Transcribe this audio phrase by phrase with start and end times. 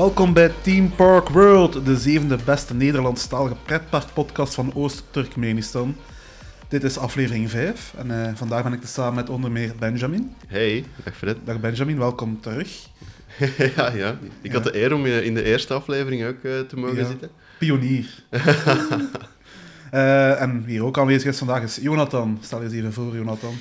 [0.00, 5.96] Welkom bij Team Park World, de zevende beste Nederlandstalige pretparkpodcast van Oost-Turkmenistan.
[6.68, 10.32] Dit is aflevering 5 en eh, vandaag ben ik er samen met onder meer Benjamin.
[10.46, 11.36] Hey, dag Fred.
[11.44, 12.86] Dag Benjamin, welkom terug.
[13.76, 16.96] ja, ja, ik had de eer om in de eerste aflevering ook uh, te mogen
[16.96, 17.06] Ja.
[17.06, 17.30] zitten.
[17.58, 18.06] Pionier.
[19.90, 22.38] Eh, en wie ook aanwezig is vandaag is Jonathan.
[22.40, 23.54] Stel je eens even voor, Jonathan.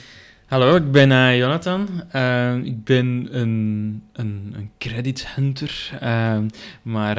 [0.49, 1.87] Hallo, ik ben eh, Jonathan.
[2.11, 6.39] Eh, ik ben een, een, een credit hunter, eh,
[6.81, 7.17] maar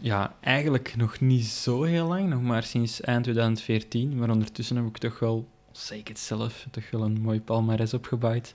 [0.00, 4.18] ja, eigenlijk nog niet zo heel lang, nog maar sinds eind 2014.
[4.18, 5.48] Maar ondertussen heb ik toch wel,
[5.90, 8.42] ik het zelf, toch wel een mooi palmares opgebouwd.
[8.42, 8.54] Dus,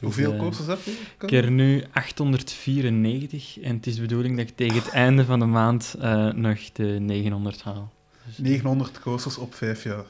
[0.00, 0.96] Hoeveel coasters heb je?
[1.20, 5.38] Ik heb nu 894 en het is de bedoeling dat ik tegen het einde van
[5.38, 5.94] de maand
[6.34, 7.92] nog de 900 haal.
[8.26, 10.04] Dus, 900 coasters op 5 jaar.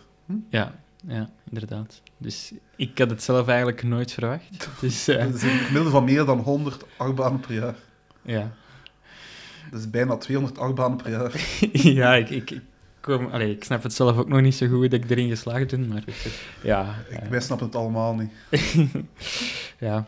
[0.50, 2.02] ja, ja, inderdaad.
[2.18, 4.68] Dus ik had het zelf eigenlijk nooit verwacht.
[4.80, 7.74] Dus eh, Dat is een gemiddelde van meer dan 100 achtbanen per jaar.
[8.22, 8.52] ja.
[9.70, 11.32] Dat is bijna 200 achtbanen per jaar.
[12.00, 12.62] ja, ik, ik, ik,
[13.00, 15.70] kom, allee, ik snap het zelf ook nog niet zo goed dat ik erin geslaagd
[15.70, 16.04] ben, maar
[16.62, 16.94] ja.
[17.08, 18.32] Ik, wij snappen het allemaal niet.
[19.78, 20.06] ja.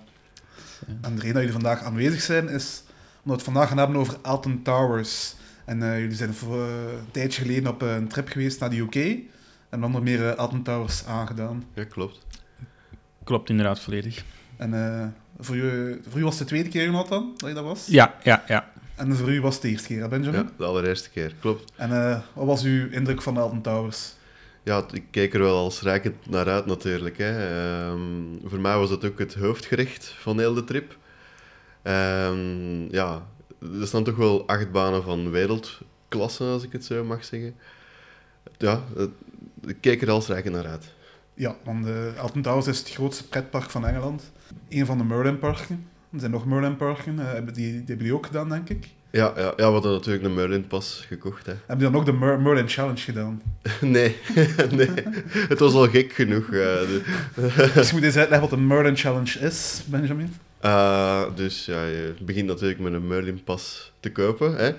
[1.01, 2.83] En de reden dat jullie vandaag aanwezig zijn is
[3.25, 5.35] omdat we het vandaag gaan hebben over Alton Towers.
[5.65, 9.19] En eh, jullie zijn voor, een tijdje geleden op een trip geweest naar de UK.
[9.73, 11.65] En onder meer Alton Towers aangedaan.
[11.75, 12.27] Ja, klopt.
[13.25, 14.25] Klopt inderdaad volledig.
[14.57, 15.07] En eh,
[15.39, 17.87] voor, u, voor u was het de tweede keer, Jonathan, dat je dat was?
[17.87, 18.71] Ja, ja, ja.
[18.97, 20.41] En voor u was het de eerste keer, hè, Benjamin?
[20.41, 21.73] Ja, de allereerste keer, klopt.
[21.77, 24.13] En eh, wat was uw indruk van Alton Towers?
[24.63, 27.19] Ja, ik keek er wel als rijkend naar uit natuurlijk.
[27.19, 27.31] Hè.
[27.91, 28.01] Ehm,
[28.45, 30.97] voor mij was het ook het hoofdgerecht van heel de trip.
[31.83, 33.23] Ehm, ja,
[33.81, 37.55] er staan toch wel acht banen van wereldklasse, als ik het zo mag zeggen.
[38.59, 39.11] Ja, het-
[39.67, 40.93] ik keek er als rijkend naar uit.
[41.35, 44.33] Ja, want eh Alton Towers is het grootste pretpark van Engeland.
[44.69, 45.87] Een van de Merlin-parken.
[46.13, 47.19] Er zijn nog Merlin-parken.
[47.19, 48.89] eh, hebben die, die hebben jullie ook gedaan, denk ik.
[49.11, 51.47] Ja, ja, ja we hadden natuurlijk een Merlin pas gekocht.
[51.47, 51.53] Hè.
[51.67, 53.43] Hebben die dan ook de Mer- Merlin Challenge gedaan?
[53.81, 54.17] Nee,
[54.71, 54.89] nee,
[55.49, 56.45] het was al gek genoeg.
[56.45, 57.03] eh, de-
[57.75, 60.35] Dus je moet eens uitleggen wat een Merlin Challenge is, Benjamin.
[60.65, 64.71] Uh, dus ja, je begint natuurlijk met een Merlin-pas te kopen, hè?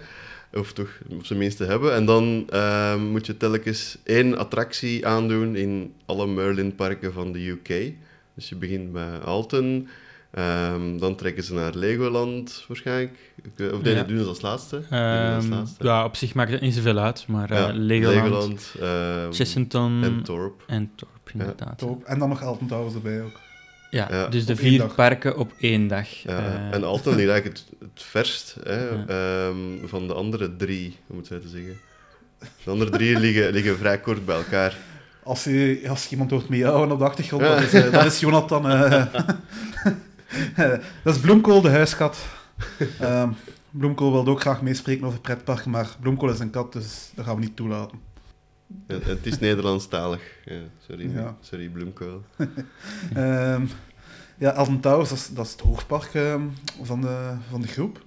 [0.54, 1.94] Of toch op zijn minst te hebben.
[1.94, 7.94] En dan eh, moet je telkens één attractie aandoen in alle Merlin-parken van de UK.
[8.36, 9.88] Dus je begint bij Alton,
[10.32, 13.18] ehm, dan trekken ze naar Legoland waarschijnlijk.
[13.74, 14.00] Of nee, Ja.
[14.00, 14.82] dat doen ze als laatste.
[14.90, 15.84] Ehm, laatste.
[15.84, 20.24] ja, op zich maakt het niet zoveel uit, maar eh, Ja, Legoland, ehm, Chessington en
[20.24, 20.64] Torp.
[20.68, 21.82] en Torp, inderdaad.
[21.82, 21.96] Ja.
[22.06, 23.40] En dan nog Alton Towers erbij ook.
[23.94, 26.08] Ja, dus de vier parken op één dag.
[26.10, 29.06] Ja, eh, en Alton ligt eigenlijk het, het verst hè, Ja.
[29.08, 31.78] ehm, van de andere drie, hoe moet ik het zeggen.
[32.64, 34.78] De andere drie liggen, liggen vrij kort bij elkaar.
[35.24, 38.70] Als je, als iemand hoort miauwen op de achtergrond, dat is, eh, dat is Jonathan.
[38.70, 39.06] eh.
[41.04, 42.18] dat is Bloemkool, de huiskat.
[43.00, 43.30] Ehm
[43.76, 47.36] Bloemkool wilde ook graag meespreken over pretparken, maar Bloemkool is een kat, dus dat gaan
[47.36, 48.00] we niet toelaten.
[48.88, 50.22] Het is Nederlandstalig.
[50.46, 51.38] Ja, sorry, Ja.
[51.42, 52.22] sorry Bloemkool.
[53.14, 53.66] Ehm,
[54.38, 56.42] ja, Alton Towers, dat is, dat is het hoofdpark ehm,
[56.82, 58.06] van, de, van de groep.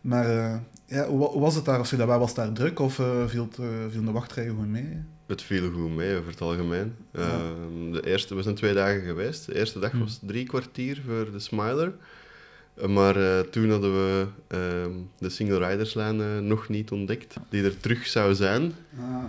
[0.00, 0.56] Maar eh,
[0.86, 1.78] ja, hoe, wa- hoe was het daar?
[1.78, 4.70] Als je daarbij was daar druk of eh, viel, het, eh, viel de wachtrij gewoon
[4.70, 4.98] mee?
[5.26, 6.94] Het viel goed mee over het algemeen.
[7.12, 9.46] Ehm, de eerste, we zijn twee dagen geweest.
[9.46, 9.98] De eerste dag Hm.
[9.98, 11.92] was drie kwartier voor de Smiler.
[12.88, 14.26] Maar toen hadden we
[15.18, 18.72] de single riderslijn eh, nog niet ontdekt, die er terug zou zijn.
[19.00, 19.24] Ah.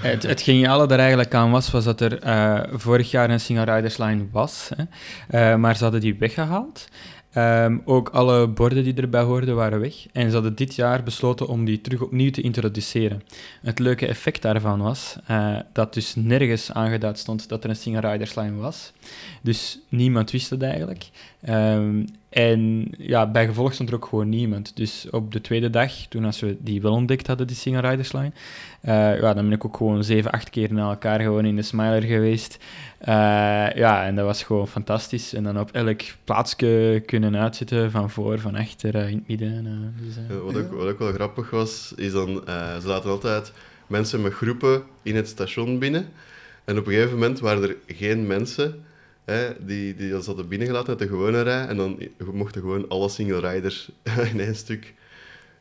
[0.00, 3.74] Het, het geniale er eigenlijk aan was, was dat er eh, vorig jaar een Single
[3.74, 4.84] Riders Line was, hè,
[5.28, 6.88] Eh, maar ze hadden die weggehaald.
[7.32, 9.94] Ehm, ook alle borden die erbij hoorden waren weg.
[10.12, 13.22] En ze hadden dit jaar besloten om die terug opnieuw te introduceren.
[13.62, 18.10] Het leuke effect daarvan was eh, dat dus nergens aangeduid stond dat er een Single
[18.10, 18.92] Riders Line was.
[19.42, 21.04] Dus niemand wist het eigenlijk.
[21.42, 24.76] Ehm, en ja, bij gevolg stond er ook gewoon niemand.
[24.76, 28.12] Dus op de tweede dag, toen als we die wel ontdekt hadden, die Single Riders
[28.12, 28.32] Line,
[28.80, 31.62] eh, ja, dan ben ik ook gewoon zeven, acht keer na elkaar gewoon in de
[31.62, 32.58] Smiler geweest.
[32.98, 33.14] Eh,
[33.74, 35.34] ja, en dat was gewoon fantastisch.
[35.34, 39.94] En dan op elk plaatsje kunnen uitzitten, van voor, van achter, eh, in het midden.
[40.04, 42.42] dus, wat, ook, wat ook wel grappig was, is dan,
[42.80, 43.52] ze laten altijd
[43.86, 46.08] mensen met groepen in het station binnen.
[46.64, 48.84] En op een gegeven moment waren er geen mensen
[49.24, 51.66] hè, die, die ons hadden binnengelaten uit de gewone rij.
[51.66, 51.98] En dan
[52.32, 53.90] mochten gewoon alle single riders
[54.32, 54.94] in één stuk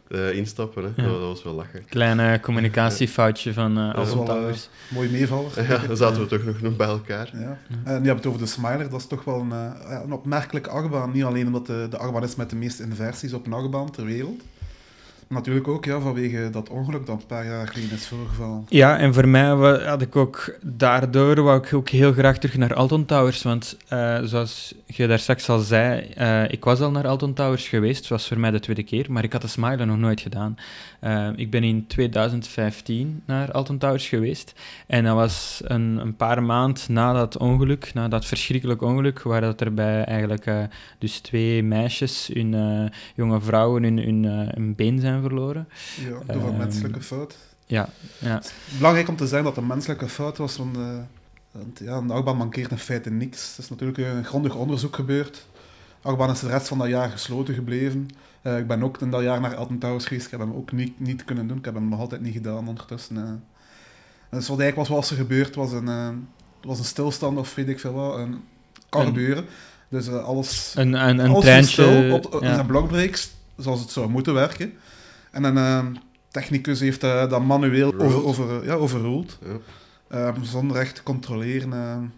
[0.08, 0.84] eh, instappen.
[0.84, 1.02] Hè.
[1.02, 1.10] Ja.
[1.10, 1.86] Dat, dat was wel lachen.
[1.86, 4.69] Kleine communicatiefoutje van Dat is Alton wel, Towers.
[4.88, 5.52] Mooi meevaller.
[5.69, 7.30] Ja, dan zaten we toch nog, nog bij elkaar.
[7.34, 7.58] Ja.
[7.84, 10.13] En je hebt het over de Smiler, dat is toch wel een, eh, ja, een
[10.13, 11.12] opmerkelijke achtbaan.
[11.12, 14.06] Niet alleen omdat de, de achtbaan is met de meeste inversies op een achtbaan ter
[14.06, 14.42] wereld,
[15.31, 18.66] Natuurlijk ook ja, vanwege dat ongeluk dat een paar jaar geleden is voorgevallen.
[18.69, 19.50] Ja, en voor mij
[19.86, 23.44] had ik ook daardoor wou ik ook heel graag terug naar Alton Towers.
[23.44, 27.68] Want eh, zoals je daar straks al zei, eh, ik was al naar Alton Towers
[27.68, 28.07] geweest.
[28.07, 30.56] Was voor mij de tweede keer, maar ik had de Smile nog nooit gedaan.
[31.01, 34.53] Eh, ik ben in 2015 naar Alton Towers geweest.
[34.88, 39.42] En dat was een, een paar maand na dat ongeluk, na dat verschrikkelijk ongeluk, waar
[39.42, 40.63] dat er bij eigenlijk eh,
[40.98, 45.68] dus twee meisjes, hun, eh, jonge vrouwen, hun, hun, eh, hun been zijn verloren.
[45.98, 47.38] Ja, door een Ehm, menselijke fout.
[47.65, 47.89] Ja,
[48.19, 48.36] ja.
[48.36, 50.77] Het is belangrijk om te zeggen dat het een menselijke fout was, want,
[51.51, 53.53] want ja, een achtbaan mankeert in feite niks.
[53.53, 55.45] Er is natuurlijk een grondig onderzoek gebeurd.
[56.01, 58.09] De achtbaan is de rest van dat jaar gesloten gebleven.
[58.42, 60.26] Eh, ik ben ook in dat jaar naar Alton Towers geweest.
[60.26, 61.58] Ik heb hem ook niet, niet kunnen doen.
[61.58, 63.18] Ik heb hem nog altijd niet gedaan ondertussen.
[63.18, 63.24] eh.
[64.38, 66.10] Dus wat eigenlijk was, wat er gebeurd was, een, eh,
[66.62, 68.18] was een stilstand of weet ik veel wat.
[68.18, 68.42] Een,
[68.90, 69.46] kan Een- gebeuren.
[69.90, 71.72] Dus alles, Een, een, een alles treintje...
[71.72, 72.54] stil op, op ja.
[72.54, 74.74] zijn blockbreaks, zoals het zou moeten werken.
[75.32, 75.98] En een
[76.30, 79.38] technicus heeft dat manueel over, over, ja, overruled.
[80.42, 82.14] Zonder echt te controleren.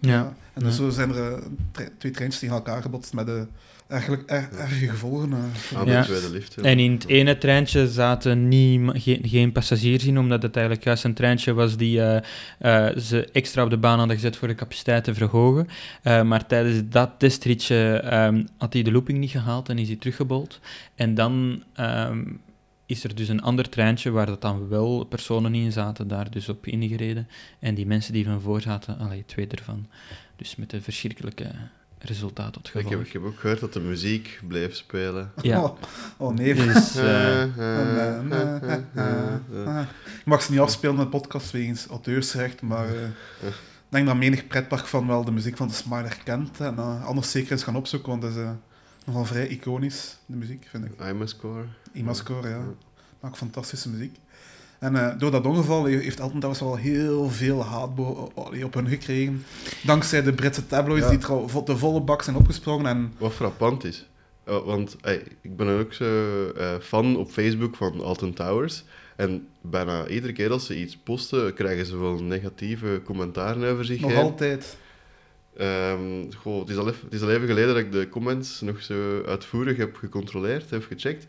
[0.00, 0.34] Ja.
[0.54, 0.82] En dus Ja.
[0.84, 1.38] zo zijn er eh,
[1.72, 3.34] tre- twee treintjes tegen elkaar gebotst met eh,
[3.88, 5.32] eigenlijk er, erge gevolgen.
[5.32, 5.78] eh.
[5.78, 6.00] Aan Ja.
[6.00, 6.54] de tweede lift.
[6.54, 6.62] ja.
[6.62, 11.04] En in het ene treintje zaten niet, geen, geen passagiers in, omdat het eigenlijk juist
[11.04, 14.54] een treintje was die eh, eh, ze extra op de baan hadden gezet voor de
[14.54, 15.68] capaciteit te verhogen.
[16.02, 19.96] Eh, maar tijdens dat testritje ehm, had hij de looping niet gehaald en is hij
[19.96, 20.60] teruggebold.
[20.94, 22.22] En dan ehm,
[22.90, 26.48] is er dus een ander treintje waar dat dan wel personen in zaten, daar dus
[26.48, 27.28] op ingereden.
[27.58, 29.86] En die mensen die van voor zaten, allee, twee ervan.
[30.36, 31.50] Dus met een verschrikkelijke
[31.98, 32.90] resultaat tot Ik gevolg.
[32.90, 35.32] heb, ik heb ook gehoord dat de muziek bleef spelen.
[35.42, 35.58] Ja.
[35.64, 35.76] Oh,
[36.16, 36.54] oh nee.
[36.54, 37.42] Dus, eh,
[40.20, 43.48] Ik mag ze niet afspelen in de podcast wegens auteursrecht, maar eh,
[43.90, 46.60] ik denk dat menig pretpark van wel de muziek van de Smiler kent.
[46.60, 48.50] En eh, anders zeker eens gaan opzoeken, want dat is eh,
[49.10, 50.90] nogal vrij iconisch, de muziek, vind ik.
[51.08, 51.64] I'm a score.
[51.92, 52.62] Imascore, ja.
[53.20, 54.16] Maakt fantastische muziek.
[54.78, 57.88] En eh, door dat ongeval he- heeft Elton Towers wel heel veel haat
[58.64, 59.44] op hun gekregen.
[59.82, 61.10] Dankzij de Britse tabloids Ja.
[61.10, 62.86] die vo- de volle bak zijn opgesprongen.
[62.86, 64.06] En Wat frappant is.
[64.44, 64.96] eh, want
[65.40, 66.04] ik ben ook zo
[66.50, 68.84] eh, fan op Facebook van Alton Towers.
[69.16, 74.00] En bijna iedere keer als ze iets posten, krijgen ze wel negatieve commentaren over zich
[74.00, 74.20] nog heen.
[74.22, 74.76] altijd.
[75.60, 78.60] Ehm, goh, het, is al even, het is al even geleden dat ik de comments
[78.60, 81.26] nog zo uitvoerig heb gecontroleerd, heb gecheckt.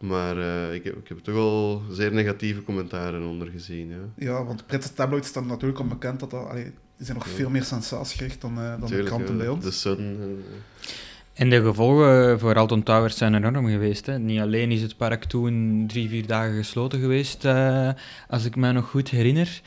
[0.00, 3.88] Maar eh, ik, heb, ik heb toch al zeer negatieve commentaren onder gezien.
[3.88, 3.96] Ja.
[4.26, 6.48] Ja, want de Britse tabloids staan natuurlijk onbekend dat dat...
[6.48, 7.32] Allee, die zijn nog Ja.
[7.32, 9.64] veel meer sensatiegericht dan, eh, dan de kranten ja, bij ons.
[9.64, 9.98] De Sun.
[9.98, 10.94] en, eh,
[11.34, 14.06] En de gevolgen voor Alton Towers zijn enorm geweest.
[14.06, 14.18] Hè.
[14.18, 17.90] Niet alleen is het park toen drie, vier dagen gesloten geweest, eh,
[18.28, 19.60] als ik me nog goed herinner,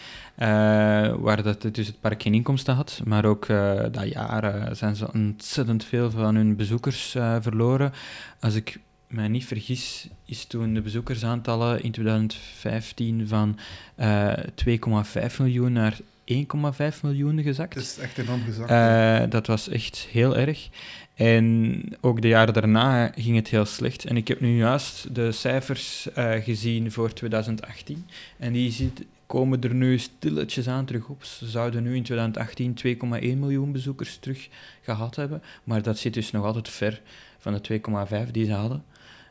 [1.19, 3.01] waar dat het, dus het park geen inkomsten had.
[3.05, 7.93] Maar ook eh, dat jaar eh, zijn ze ontzettend veel van hun bezoekers eh, verloren.
[8.39, 13.57] Als ik mij niet vergis, is toen de bezoekersaantallen in 2015 van
[13.95, 14.33] eh
[14.65, 17.73] 2,5 miljoen naar 1,5 miljoen gezakt.
[17.73, 18.69] Het is echt enorm gezakt.
[18.69, 20.69] Eh, dat was echt heel erg.
[21.15, 24.05] En ook de jaren daarna ging het heel slecht.
[24.05, 28.07] En ik heb nu juist de cijfers eh, gezien voor 2018.
[28.37, 31.23] En die ziet, komen er nu stilletjes aan terug op.
[31.23, 34.49] Ze zouden nu in 2018 2,1 miljoen bezoekers terug
[34.81, 35.41] gehad hebben.
[35.63, 37.01] Maar dat zit dus nog altijd ver
[37.37, 37.61] van de
[38.25, 38.83] 2,5 die ze hadden.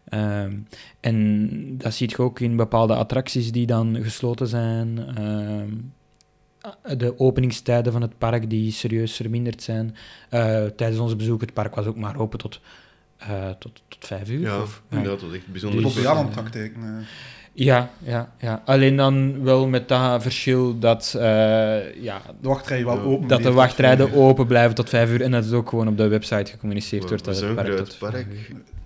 [0.09, 0.57] Ehm,
[1.01, 4.99] en dat ziet je ook in bepaalde attracties die dan gesloten zijn.
[5.17, 5.69] Ehm,
[6.99, 9.97] de openingstijden van het park die serieus verminderd zijn.
[10.29, 12.61] Eh, tijdens onze bezoek, het park was ook maar open tot,
[13.17, 14.41] eh, tot, tot vijf uur.
[14.41, 15.83] ja, of- inderdaad, dat was echt bijzonder.
[15.83, 15.93] Dus-
[16.31, 16.75] praktijk.
[16.77, 16.83] eh.
[17.53, 18.63] Ja, ja, ja.
[18.65, 21.23] Alleen dan wel met dat verschil dat, eh,
[22.03, 22.49] ja, de
[22.85, 23.29] wel open.
[23.29, 26.09] dat de wachtrijden open blijven tot vijf uur en dat het ook gewoon op de
[26.09, 27.27] website gecommuniceerd We- wordt.
[27.27, 28.27] we dat het park tot park.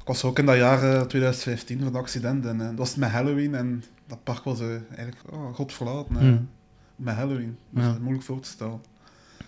[0.00, 2.47] Ik was ook in dat jaar eh, 2015 van het accident.
[2.47, 3.54] En eh, dat was met Halloween.
[3.54, 6.14] En dat park was eh, eigenlijk oh, god verlaten.
[6.16, 6.49] eh, Hmm.
[6.97, 7.56] Met Halloween.
[7.71, 7.90] Dat Ja.
[7.90, 8.80] is moeilijk voor te stellen.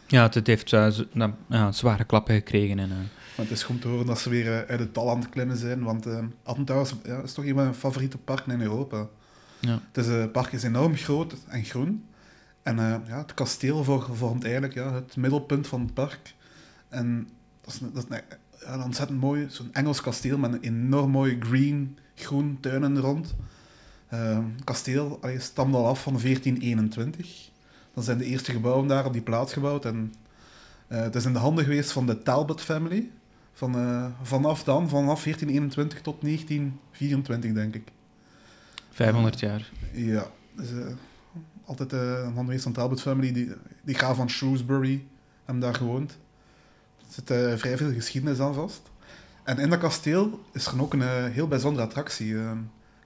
[0.06, 2.78] Ja, het, heeft z- nou, ja, zware klappen gekregen.
[2.78, 2.96] En, eh,
[3.36, 5.28] Maar het is goed te horen dat ze weer eh, uit het dal aan het
[5.28, 5.82] klimmen zijn.
[5.82, 6.18] Want uh,
[7.04, 9.06] ja, is toch een van mijn favoriete parken in Europa.
[9.60, 9.80] ja.
[9.92, 12.04] Het, is, eh, het park is enorm groot en groen.
[12.62, 16.34] En ja, het kasteel vor- vormt eigenlijk ja, het middelpunt van het park.
[16.88, 17.28] En
[17.60, 18.18] dat is, een- dat is
[18.60, 23.34] een, ontzettend mooi, zo'n Engels kasteel met een enorm mooi green, groen tuin er rond.
[24.08, 27.50] Eh, het kasteel allee, stamde al af van 1421.
[27.94, 29.84] Dan zijn de eerste gebouwen daar op die plaats gebouwd.
[29.84, 30.14] En
[30.86, 33.10] het is in de handen geweest van de Talbot family.
[33.56, 37.88] Van, eh, vanaf dan, vanaf 1421 tot 1924, denk ik.
[38.90, 39.70] 500 jaar.
[39.92, 40.86] Ja, dus, eh,
[41.64, 41.90] altijd
[42.34, 43.32] geweest van de Talbot family.
[43.32, 45.04] Die, die graaf van Shrewsbury
[45.44, 46.18] hebben daar gewoond.
[46.98, 48.90] Er zit eh, vrij veel geschiedenis aan vast.
[49.44, 52.36] En in dat kasteel is er ook een heel bijzondere attractie.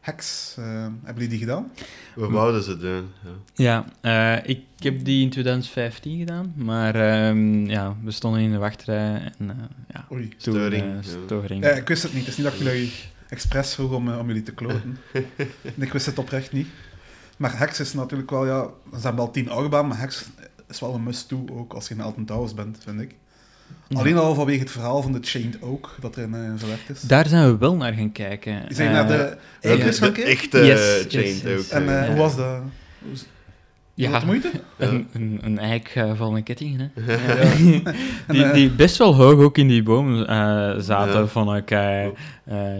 [0.00, 0.54] Hex.
[0.58, 1.70] Eh, hebben jullie die gedaan?
[2.14, 3.08] We wouden ze doen.
[3.54, 4.38] Ja, Ja.
[4.40, 9.32] eh, ik heb die in 2015 gedaan, maar ehm, ja, we stonden in de wachtrij
[9.38, 9.56] en eh,
[9.92, 10.28] ja, Oei.
[10.28, 11.18] toen, Storing, eh, ja.
[11.26, 11.64] storing.
[11.64, 12.20] Ja, ik wist het niet.
[12.20, 12.92] Het is niet dat ik jullie
[13.28, 14.98] expres vroeg om, om jullie te kloten.
[15.76, 16.68] En ik wist het oprecht niet.
[17.36, 18.62] Maar Hex is natuurlijk wel, ja...
[18.92, 20.24] Ze hebben al tien achtbaan, maar Hex
[20.68, 23.14] is wel een must-do ook als je in Alton Towers bent, vind ik.
[23.88, 23.98] Ja.
[23.98, 27.00] Alleen al vanwege het verhaal van de Chained Oak dat erin eh, verwerkt is.
[27.00, 28.52] Daar zijn we wel naar gaan kijken.
[28.52, 30.24] Hij naar Eh, de gaan kijken?
[30.24, 31.58] echte Yes, chained yes, yes.
[31.58, 31.66] ook.
[31.82, 32.06] En eh.
[32.06, 32.62] hoe was dat?
[34.00, 34.50] Ja, Wat moeite?
[34.76, 37.12] een, een, een eik eh, van een ketting, hè.
[37.12, 37.56] Ja.
[38.32, 40.26] Die, eh, die best wel hoog ook in die boom eh,
[40.78, 41.70] zaten, ik.
[41.70, 42.12] eh, eh,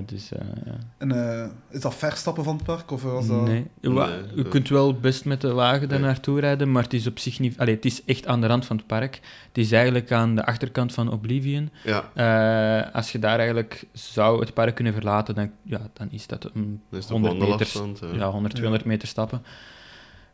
[0.07, 0.73] dus, eh, ja.
[0.99, 2.91] en, eh, is dat verstappen van het park?
[2.91, 3.43] Of was dat...
[3.45, 3.67] Nee.
[3.81, 6.07] Nee, je kunt wel best met de wagen daar Nee.
[6.09, 7.59] naartoe rijden, maar het is op zich niet...
[7.59, 9.21] Allee, het is echt aan de rand van het park.
[9.49, 11.71] Het is eigenlijk aan de achterkant van Oblivion.
[11.85, 16.27] Ja, Eh, als je daar eigenlijk zou het park kunnen verlaten, dan, ja, dan is
[16.27, 17.69] dat een is de 100 meter,
[18.15, 19.43] ja, 100, 200 meter stappen.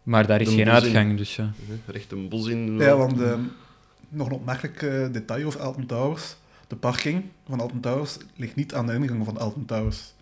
[0.07, 0.71] Maar daar is geen in.
[0.71, 1.51] uitgang, dus ja.
[1.87, 2.79] Recht een bos in.
[2.79, 3.35] Ja, want eh,
[4.09, 6.37] nog een opmerkelijk eh, detail over Alton Towers.
[6.67, 10.13] De parking van Alton Towers ligt niet aan de ingang van Alton Towers.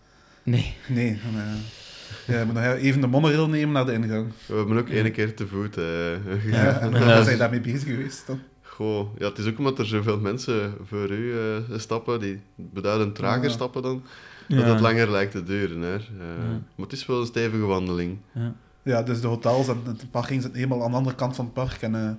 [0.43, 0.75] Nee.
[0.89, 1.09] Nee.
[1.09, 4.27] En, eh, ja, moeten nog even de monorail nemen naar de ingang.
[4.47, 7.83] We hebben ook één keer te voet eh, Ja, en is- zijn je daarmee bezig
[7.89, 8.41] geweest dan?
[8.63, 13.15] Goh, ja, het is ook omdat er zoveel mensen voor u eh, stappen, die beduidend
[13.15, 13.49] trager Ja.
[13.49, 14.03] stappen dan,
[14.49, 14.57] Ja.
[14.57, 15.81] dat het langer lijkt te duren.
[15.81, 15.95] Hè.
[15.95, 16.51] Eh, Ja.
[16.75, 18.19] Maar het is wel een stevige wandeling.
[18.33, 18.55] Ja.
[18.85, 21.55] Ja, dus de hotels en de parking zitten helemaal aan de andere kant van het
[21.55, 21.83] park.
[21.83, 22.11] En eh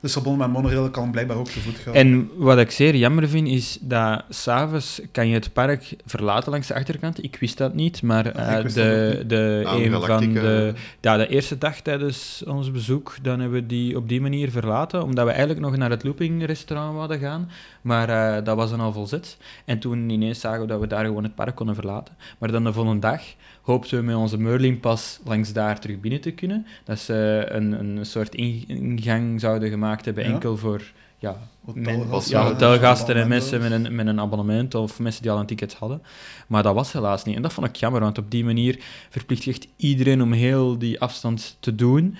[0.00, 1.94] dus verbonden met monorail kan blijkbaar ook te voet gaan.
[1.94, 6.66] En wat ik zeer jammer vind, is dat s'avonds kan je het park verlaten langs
[6.66, 7.22] de achterkant.
[7.22, 9.28] Ik wist dat niet, maar Ja, eh, de, niet.
[9.28, 13.96] de, een van de, ja, de eerste dag tijdens ons bezoek, dan hebben we die
[13.96, 17.50] op die manier verlaten, omdat we eigenlijk nog naar het looping restaurant wilden gaan,
[17.82, 18.08] maar
[18.38, 19.36] eh, dat was dan al volzet.
[19.64, 22.16] En toen ineens zagen we dat we daar gewoon het park konden verlaten.
[22.38, 23.22] Maar dan de volgende dag
[23.62, 26.66] hoopten we met onze Merlin-pas langs daar terug binnen te kunnen.
[26.84, 30.30] Dat ze een, een soort in- ingang zouden gemaakt hebben, Ja.
[30.30, 30.82] enkel voor
[31.20, 33.28] ja, Hotelgasten, ja, Ja, hotelgasten en abonnementen.
[33.28, 36.02] mensen met een, met een abonnement of mensen die al een ticket hadden.
[36.46, 37.36] Maar dat was helaas niet.
[37.36, 38.78] En dat vond ik jammer, want op die manier
[39.10, 42.16] verplicht je echt iedereen om heel die afstand te doen.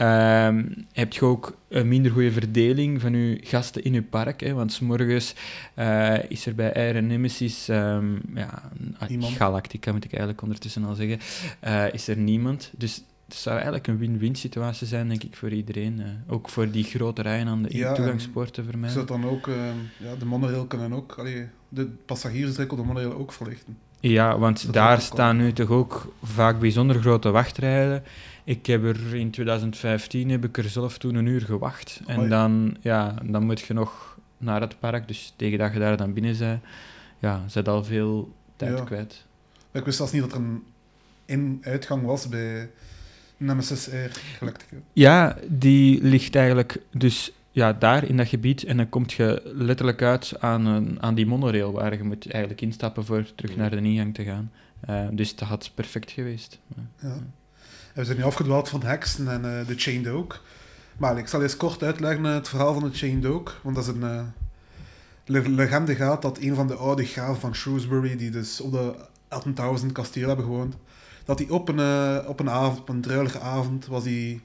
[0.00, 4.40] Ehm, heb je ook een minder goede verdeling van je gasten in je park.
[4.40, 5.34] Hè, want morgens
[5.74, 8.62] eh, is er bij Air Nemesis, ehm, ja,
[8.98, 9.24] ah.
[9.36, 11.18] Galactica moet ik eigenlijk ondertussen al zeggen,
[11.60, 12.70] eh, is er niemand.
[12.76, 16.00] Dus het zou eigenlijk een win-win situatie zijn, denk ik, voor iedereen.
[16.00, 16.34] eh.
[16.34, 17.94] ook voor die grote rijen aan de Ja,
[18.76, 18.90] mij.
[18.90, 19.54] zou dan ook, eh,
[19.96, 23.76] ja, de monorail kunnen ook, allee, de passagiersdruk op de monorail ook verlichten.
[24.00, 28.02] Ja, want Dat daar staan nu toch ook vaak bijzonder grote wachtrijden.
[28.50, 32.00] Ik heb er in 2015 heb ik er zelf toen een uur gewacht.
[32.06, 35.08] En dan, ja, dan moet je nog naar het park.
[35.08, 36.62] Dus tegen dat je daar dan binnen bent,
[37.18, 38.84] ja, zit al veel tijd Ja.
[38.84, 39.24] kwijt.
[39.72, 40.62] Ik wist zelfs niet dat er een
[41.24, 42.70] in-uitgang was bij
[43.36, 44.76] Nemesis Air Galactica.
[44.92, 48.64] Ja, die ligt eigenlijk dus ja, daar in dat gebied.
[48.64, 52.62] En dan kom je letterlijk uit aan, een, aan die monorail waar je moet eigenlijk
[52.62, 54.52] instappen voor terug naar de ingang te gaan.
[54.80, 56.58] Eh, dus dat had perfect geweest.
[56.76, 57.08] Ja.
[57.08, 57.16] Ja.
[57.94, 60.40] We zijn nu afgedwaald van Hexen en eh, de Chained Oak.
[60.96, 63.60] Maar ik zal eens kort uitleggen eh, het verhaal van de Chained Oak.
[63.62, 64.22] Want dat is een eh,
[65.24, 68.94] le- legende gaat dat een van de oude graven van Shrewsbury, die dus op de
[69.80, 70.76] 18.000 kasteel hebben gewoond,
[71.24, 74.40] dat hij op een, op een avond, op een druilige avond, was hij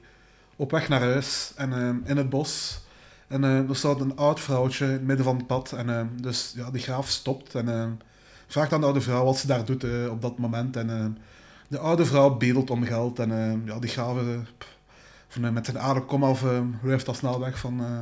[0.56, 2.80] op weg naar huis en in het bos.
[3.28, 5.72] En er staat een oud vrouwtje in het midden van het pad.
[5.72, 8.00] En dus ja, die graaf stopt en
[8.46, 10.76] vraagt aan de oude vrouw wat ze daar doet op dat moment.
[10.76, 11.18] En
[11.68, 15.78] de oude vrouw bedelt om geld en eh, ja, die graaf eh, eh, met zijn
[15.78, 17.98] adem kom af, uh, ruift al snel weg van eh,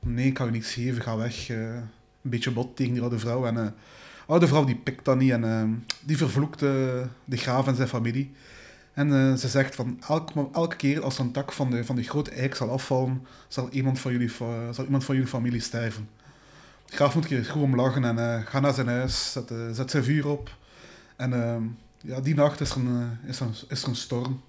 [0.00, 1.48] nee, ik kan je niks geven, ga weg.
[1.48, 1.74] eh,
[2.22, 3.46] een beetje bot tegen die oude vrouw.
[3.46, 3.72] En eh, de
[4.26, 5.64] oude vrouw die pikt dat niet en eh,
[6.04, 6.70] die vervloekt eh,
[7.24, 8.32] de graaf en zijn familie.
[8.92, 10.02] En eh, ze zegt van
[10.52, 13.98] elke keer als een tak van de, van de grote eik zal afvallen, zal iemand
[13.98, 14.30] van jullie,
[14.70, 16.08] zal iemand van jullie familie sterven.
[16.86, 19.56] De graaf moet keer goed om lachen en eh gaat naar zijn huis, zet, eh,
[19.72, 20.56] zet zijn vuur op.
[21.16, 21.32] En
[22.00, 24.40] ja, die nacht is er een, eh, is er een, is er een storm.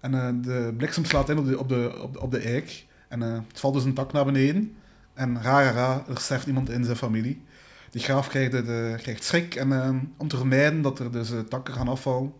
[0.00, 2.86] En eh, de bliksem slaat in op de, op de, op de, de eik.
[3.08, 4.76] En eh, het valt dus een tak naar beneden.
[5.14, 7.44] En ra, ra, er sterft iemand in zijn familie.
[7.90, 9.54] Die graaf krijgt, eh, krijgt schrik.
[9.54, 12.32] En om te vermijden dat er dus takken gaan afvallen,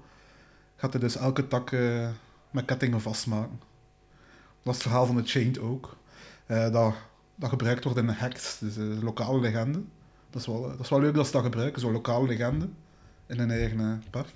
[0.77, 1.77] gaat hij dus elke tak
[2.51, 3.61] met kettingen vastmaken.
[4.63, 5.97] Dat is het verhaal van de Chained ook.
[6.47, 6.95] Dat,
[7.35, 9.81] dat gebruikt wordt in hacks, dus een lokale legende.
[10.31, 12.69] Dat is, wel, dat is wel leuk dat ze dat gebruiken, zo'n lokale legende
[13.29, 14.27] in een eigen eh, park.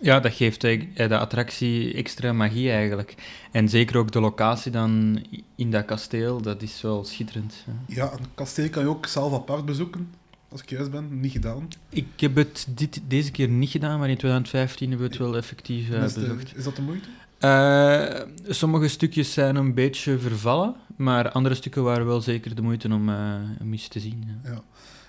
[0.00, 3.14] Ja, dat geeft eh, de attractie extra magie eigenlijk.
[3.52, 5.22] En zeker ook de locatie dan
[5.54, 7.54] in dat kasteel, dat is wel schitterend.
[7.66, 7.72] Ja.
[7.94, 10.10] Ja, een kasteel kan je ook zelf apart bezoeken.
[10.48, 11.68] als ik juist ben, niet gedaan.
[11.88, 15.36] Ik heb het dit, deze keer niet gedaan, maar in 2015 hebben we het wel
[15.36, 16.56] effectief eh, is, de- bezocht.
[16.56, 17.08] is dat de moeite?
[17.38, 18.20] Eh,
[18.54, 23.08] sommige stukjes zijn een beetje vervallen, maar andere stukken waren wel zeker de moeite om,
[23.08, 23.34] eh,
[23.72, 24.24] eens te zien.
[24.44, 24.50] ja.
[24.50, 24.62] Ja.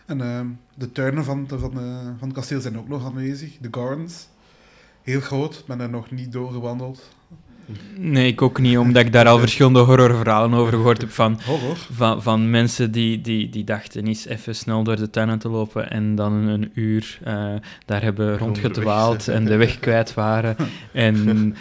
[0.10, 3.58] En ehm, de tuinen van, de- van, eh, van het kasteel zijn ook nog aanwezig.
[3.62, 4.28] De gardens.
[5.02, 7.10] Heel groot, ben er nog niet doorgewandeld.
[7.98, 11.76] Nee, ik ook niet, omdat ik daar al verschillende horrorverhalen over gehoord heb van, Horror.
[11.92, 15.90] van, van mensen die, die, die dachten eens even snel door de tuinen te lopen
[15.92, 17.54] en dan een uur eh,
[17.86, 20.56] daar hebben rondgedwaald en de weg kwijt waren.
[20.94, 21.56] En,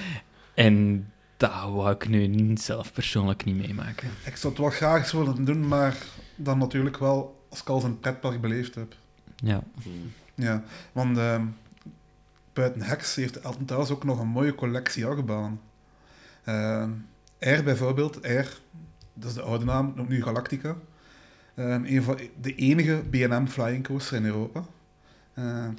[0.55, 4.09] en dat wou ik nu niet- zelf persoonlijk niet meemaken.
[4.25, 5.97] Ik zou het wel graag eens willen doen, maar
[6.37, 8.97] dan natuurlijk wel als ik al een pretpark beleefd heb.
[9.37, 9.63] Ja.
[9.83, 10.13] Hmm.
[10.35, 10.63] Ja,
[10.93, 11.45] want ehm,
[12.53, 15.61] buiten Hex heeft Elton Towers ook nog een mooie collectie achtbanen.
[16.45, 16.91] Ehm
[17.41, 18.59] Air bijvoorbeeld, Air,
[19.15, 20.77] dat is de oude naam, noemt nu Galactica.
[21.55, 24.65] Ehm, een van de enige B&M flying coaster in Europa.
[25.35, 25.71] Ehm,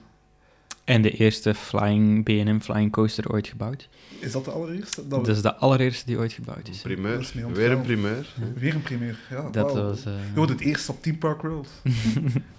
[0.84, 3.90] En de eerste flying, B&M Flying Coaster ooit gebouwd.
[4.20, 5.08] Is dat de allereerste?
[5.08, 6.82] Dat Dat is de allereerste die ooit gebouwd is.
[6.82, 7.20] Primeur.
[7.20, 8.28] is Weer een primeur.
[8.56, 9.50] Weer een primeur, ja.
[9.50, 10.06] Dat was...
[10.06, 11.68] eh, Gewoon het eerste op Team Park World.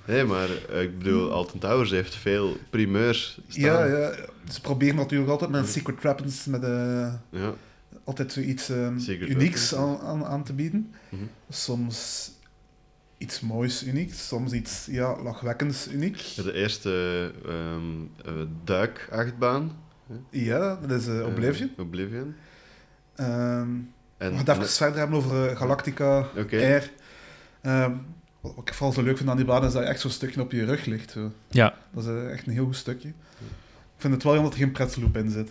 [0.07, 3.62] Nee, maar eh, ik bedoel, Alton Towers heeft veel primeurs staan.
[3.62, 4.12] Ja, ja,
[4.50, 7.55] ze proberen natuurlijk altijd met Secret Weapons met eh, Ja.
[8.05, 10.95] altijd zoiets ehm, Secret unieks aan, aan, aan te bieden.
[11.09, 11.23] Mhm.
[11.49, 12.31] Soms
[13.19, 16.33] iets moois unieks, soms iets ja, lachwekkends uniek.
[16.37, 17.83] De eerste ehm
[18.25, 18.33] eh,
[18.64, 19.73] duik-achtbaan.
[20.31, 21.71] Ja, dat is eh, Oblivion.
[21.79, 22.35] Oblivion.
[23.14, 23.69] Ehm
[24.17, 26.57] En, we gaan het even verder hebben over eh, Galactica, Oké.
[26.57, 26.90] Air.
[27.61, 27.93] Ehm,
[28.40, 30.11] wat wat ik vooral zo leuk vind aan die baan is dat je echt zo'n
[30.11, 31.11] stukje op je rug ligt.
[31.11, 31.33] Zo.
[31.49, 33.09] Ja, Dat is echt een heel goed stukje.
[33.09, 35.50] Ik vind het wel jammer dat er geen pretzelloop in zit.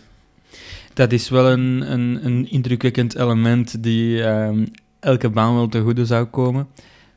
[0.94, 4.66] dat is wel een, een, een indrukwekkend element die ehm,
[5.00, 6.68] elke baan wel te goede zou komen.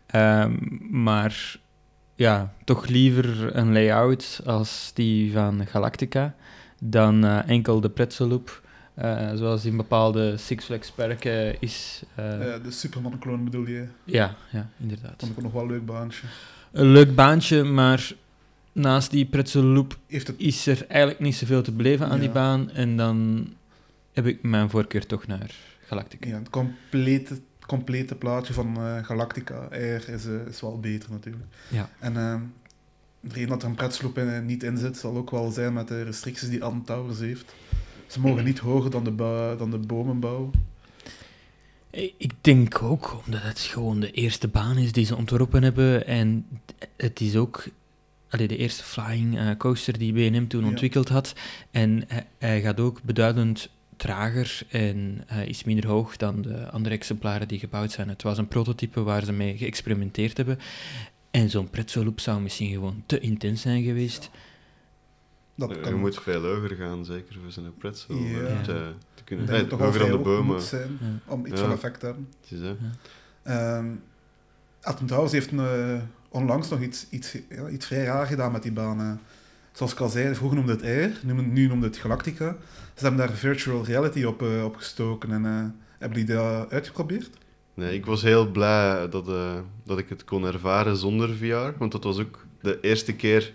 [0.07, 0.53] Ehm,
[0.91, 1.57] maar
[2.15, 6.35] ja, toch liever een layout als die van Galactica
[6.85, 8.63] dan eh, enkel de pretzelloop.
[8.95, 12.03] eh, zoals in bepaalde Six Flags parken is.
[12.15, 12.25] eh,
[12.63, 13.87] de Superman-kloon bedoel je?
[14.05, 15.15] ja, ja, inderdaad.
[15.19, 16.27] Vond ik ook nog wel een leuk baantje.
[16.73, 18.13] Een leuk baantje, maar
[18.73, 22.71] naast die pretzelloop Heeft het is er eigenlijk niet zoveel te beleven aan die baan.
[22.71, 23.47] En dan
[24.13, 25.55] heb ik mijn voorkeur toch naar
[25.87, 26.29] Galactica.
[26.29, 31.45] Ja, het complete, complete plaatje van Galactica Air is, is wel beter natuurlijk.
[31.69, 31.89] Ja.
[31.99, 32.41] En eh,
[33.23, 35.73] de reden dat er een pretsloop in, eh, niet in zit, zal ook wel zijn
[35.73, 37.55] met de restricties die Alton Towers heeft.
[38.07, 40.51] Ze mogen niet hoger dan de, dan de bomenbouw.
[41.91, 46.07] Ik ik denk ook omdat het gewoon de eerste baan is die ze ontworpen hebben.
[46.07, 46.47] En
[46.97, 47.65] het is ook
[48.29, 50.69] allee, de eerste flying eh, coaster die B&M toen Ja.
[50.69, 51.35] ontwikkeld had.
[51.71, 56.95] En hij, hij gaat ook beduidend trager en eh, is minder hoog dan de andere
[56.95, 58.09] exemplaren die gebouwd zijn.
[58.09, 60.59] Het was een prototype waar ze mee geëxperimenteerd hebben.
[61.33, 64.31] En zo'n pretzelloop zou misschien gewoon te intens zijn geweest.
[65.55, 68.15] Dat Je kan moet veel hoger gaan, zeker voor zo'n pretzel.
[68.15, 68.41] Ja.
[68.41, 69.47] eh, te, kunnen.
[69.47, 70.45] Nee, toch hoger dan de bomen.
[70.45, 71.33] moet zijn Ja.
[71.33, 71.67] om iets Ja.
[71.67, 72.29] van effect te hebben.
[72.41, 72.69] Het is.
[73.43, 73.87] Ehm
[75.07, 79.01] Towers heeft eh, onlangs nog iets, iets, ja, iets vrij raar gedaan met die baan.
[79.01, 79.13] eh.
[79.73, 82.57] Zoals ik al zei, vroeger noemde het Air, nu, nu noemde het Galactica.
[82.95, 85.65] Ze hebben daar virtual reality op, eh, op gestoken en eh,
[85.99, 87.31] hebben die dat uitgeprobeerd?
[87.75, 89.53] Nee, ik was heel blij dat, eh,
[89.85, 91.79] dat ik het kon ervaren zonder VR.
[91.79, 93.53] Want dat was ook de eerste keer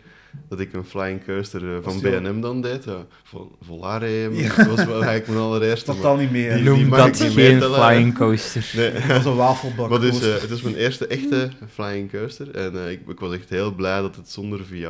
[0.49, 2.83] dat ik een flying coaster eh, van B&M dan deed.
[2.83, 4.55] Ja, Vol Volare Ja.
[4.55, 5.91] dat was wel eigenlijk mijn allereerste.
[5.93, 6.53] Totaal niet meer.
[6.55, 7.69] Die- Noem dat niet geen hè.
[7.73, 8.71] flying coaster.
[8.75, 8.91] Nee.
[9.07, 9.89] Dat was een wafelbak.
[9.89, 12.55] Maar dus, eh, het is mijn eerste echte flying coaster.
[12.55, 14.85] En eh, ik, ik was echt heel blij dat het zonder VR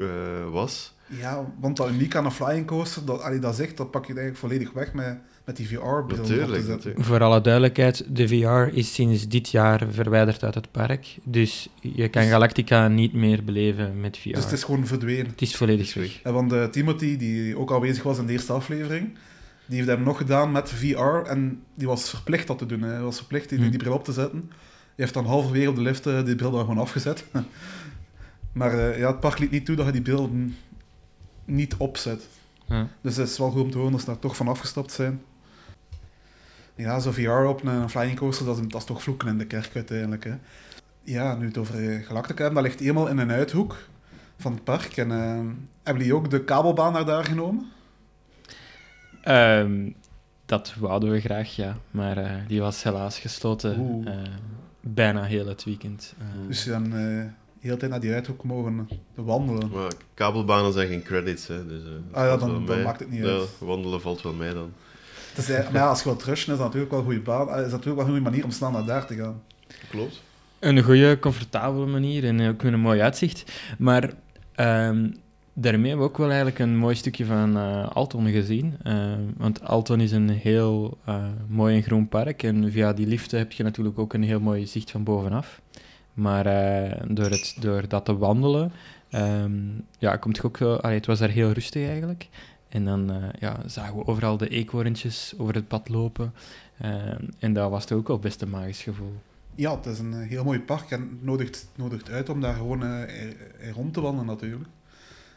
[0.00, 0.06] eh,
[0.50, 0.92] was.
[1.06, 4.14] Ja, want dat uniek aan een flying coaster, dat, allee, dat zegt, dat pak je
[4.14, 5.18] eigenlijk volledig weg met,
[5.50, 7.04] met die VR-bril op te Natuurlijk.
[7.04, 11.16] Voor alle duidelijkheid, de VR is sinds dit jaar verwijderd uit het park.
[11.24, 14.28] Dus je kan Dus- Galactica niet meer beleven met VR.
[14.28, 15.26] Dus het is gewoon verdwenen.
[15.26, 16.22] Het is volledig Het is weg.
[16.22, 19.18] En want eh, Timothy, die ook aanwezig was in de eerste aflevering,
[19.66, 22.82] die heeft hem nog gedaan met VR en die was verplicht dat te doen.
[22.82, 22.92] hè.
[22.92, 24.40] Hij was verplicht die, die bril op te zetten.
[24.48, 24.52] Hij
[24.94, 27.24] heeft dan halverwege op de lift eh, die bril dan gewoon afgezet.
[28.52, 30.30] maar eh, ja, het park liet niet toe dat je die bril
[31.44, 32.28] niet opzet.
[32.68, 32.88] Ja.
[33.00, 35.20] Dus het is wel goed om te horen dat ze daar toch van afgestapt zijn.
[36.80, 39.46] Ja, zo VR op een flying coaster, dat is, dat is toch vloeken in de
[39.46, 40.24] kerk uiteindelijk.
[40.24, 40.34] Hè.
[41.02, 43.76] Ja, nu het over eh, Galactica hebben, dat ligt eenmaal in een uithoek
[44.38, 44.96] van het park.
[44.96, 45.40] En eh,
[45.82, 47.66] hebben die ook de kabelbaan naar daar genomen?
[49.22, 49.90] Ehm,
[50.46, 51.76] dat wouden we graag, ja.
[51.90, 54.02] Maar eh, die was helaas gesloten.
[54.04, 54.14] Eh,
[54.80, 56.14] bijna heel het weekend.
[56.46, 57.26] Dus eh, de
[57.60, 59.70] hele tijd naar die uithoek mogen wandelen.
[59.70, 61.66] Maar kabelbanen zijn geen credits, hè.
[61.66, 63.48] Dus, dat Ah ja, valt dan- dan maakt het niet Ja, uit.
[63.58, 64.72] wandelen valt wel mee dan.
[65.36, 67.48] Maar ja, als je wilt rushen, is dat natuurlijk wel een goede baan.
[67.48, 69.42] eh, is dat natuurlijk wel een goede manier om snel naar daar te gaan.
[69.90, 70.22] Klopt.
[70.58, 73.52] Een goede, comfortabele manier en ook met een mooi uitzicht.
[73.78, 74.10] Maar
[74.54, 75.08] ehm,
[75.52, 78.76] daarmee hebben we ook wel eigenlijk een mooi stukje van eh, Alton gezien.
[78.82, 82.42] Eh, want Alton is een heel eh, mooi en groen park.
[82.42, 85.60] En via die liften heb je natuurlijk ook een heel mooi zicht van bovenaf.
[86.14, 86.44] Maar
[87.08, 88.72] door, het, door dat te wandelen,
[89.10, 89.52] ehm,
[89.98, 90.60] ja, komt ook.
[90.60, 92.28] Allee, het was daar heel rustig eigenlijk.
[92.70, 96.32] En dan ja, zagen we overal de eekhoorntjes over het pad lopen.
[97.38, 99.14] en dat was toch ook wel best een magisch gevoel.
[99.54, 102.84] Ja, het is een heel mooi park en het nodigt, nodigt uit om daar gewoon
[103.72, 104.68] rond te wandelen natuurlijk.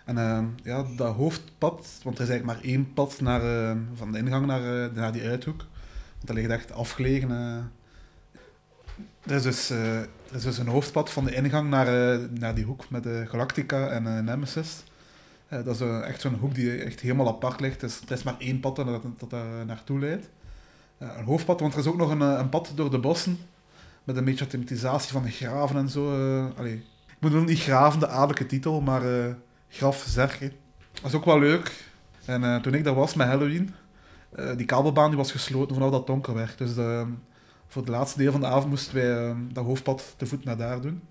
[0.06, 4.12] En uh, ja, dat hoofdpad, want er is eigenlijk maar één pad naar, uh, van
[4.12, 5.58] de ingang naar, uh, naar die uithoek.
[5.58, 7.32] Want dat ligt echt afgelegen.
[9.26, 12.90] Er, is dus, er is dus een hoofdpad van de ingang naar, naar die hoek
[12.90, 14.84] met de Galactica en Nemesis.
[15.62, 17.80] Dat is echt zo'n hoek die echt helemaal apart ligt.
[17.80, 20.30] Dus er is maar één pad dat, dat daar naartoe leidt.
[20.98, 23.38] een hoofdpad, want er is ook nog een, een pad door de bossen.
[24.04, 26.12] Met een beetje thematisatie van de graven en zo.
[26.58, 26.76] allee,
[27.08, 29.02] ik moet wel niet graven, de adellijke titel, maar
[29.70, 30.52] graf Zerge.
[30.94, 31.92] Dat is ook wel leuk.
[32.26, 33.74] En toen ik daar was met Halloween,
[34.58, 36.58] die kabelbaan die was gesloten vanaf dat donker werd.
[36.58, 37.06] Dus de,
[37.68, 40.82] voor het laatste deel van de avond moesten wij dat hoofdpad te voet naar daar
[40.82, 41.02] doen.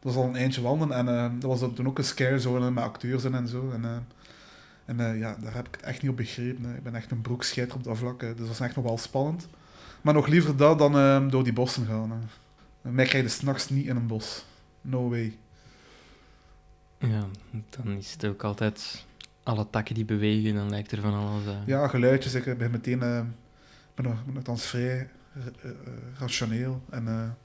[0.00, 2.84] Dat was al een eindje wandelen en uh, dat was toen ook een scarezone met
[2.84, 3.70] acteurs in en zo.
[3.70, 4.06] En,
[4.84, 6.76] en ja, daar heb ik het echt niet op begrepen.
[6.76, 8.20] Ik ben echt een broekscheiter op dat vlak.
[8.20, 9.48] Dus dat was echt nog wel spannend.
[10.02, 12.28] Maar nog liever dat dan door die bossen gaan.
[12.80, 14.44] Mij krijg je s'nachts niet in een bos.
[14.80, 15.38] No way.
[16.98, 17.24] Ja,
[17.70, 19.06] dan is het ook altijd
[19.42, 21.42] alle takken die bewegen, dan lijkt er van alles...
[21.66, 22.34] Ja, geluidjes.
[22.34, 22.98] Ik ben meteen...
[23.94, 25.08] Ben nogthans vrij
[26.18, 27.36] rationeel en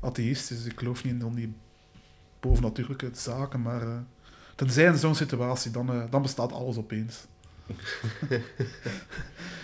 [0.00, 0.62] atheïstisch.
[0.62, 1.54] Dus ik geloof niet in die
[2.48, 4.04] bovennatuurlijke zaken, maar
[4.54, 7.26] tenzij in zo'n situatie, dan, dan bestaat alles opeens.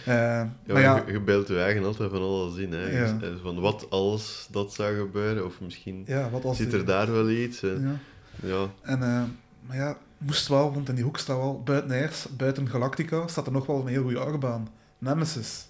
[0.05, 2.73] ja, maar ja, je, je beeldt je eigen altijd van alles in.
[2.73, 3.01] Hè.
[3.01, 3.19] Ja.
[3.43, 7.31] Van wat als dat zou gebeuren, of misschien ja, wat als zit er daar wel
[7.31, 7.63] iets.
[7.63, 8.01] En,
[8.43, 8.71] ja.
[8.83, 9.23] En, uh,
[9.67, 13.47] maar ja, moest wel, want in die hoek staat wel, buiten Airs, buiten Galactica, staat
[13.47, 14.69] er nog wel een heel goede achtbaan.
[14.99, 15.69] Nemesis.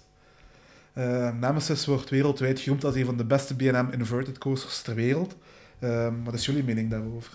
[0.93, 5.35] Uh, Nemesis wordt wereldwijd genoemd als een van de beste B&M inverted coasters ter wereld.
[5.83, 7.33] Uh, wat is jullie mening daarover?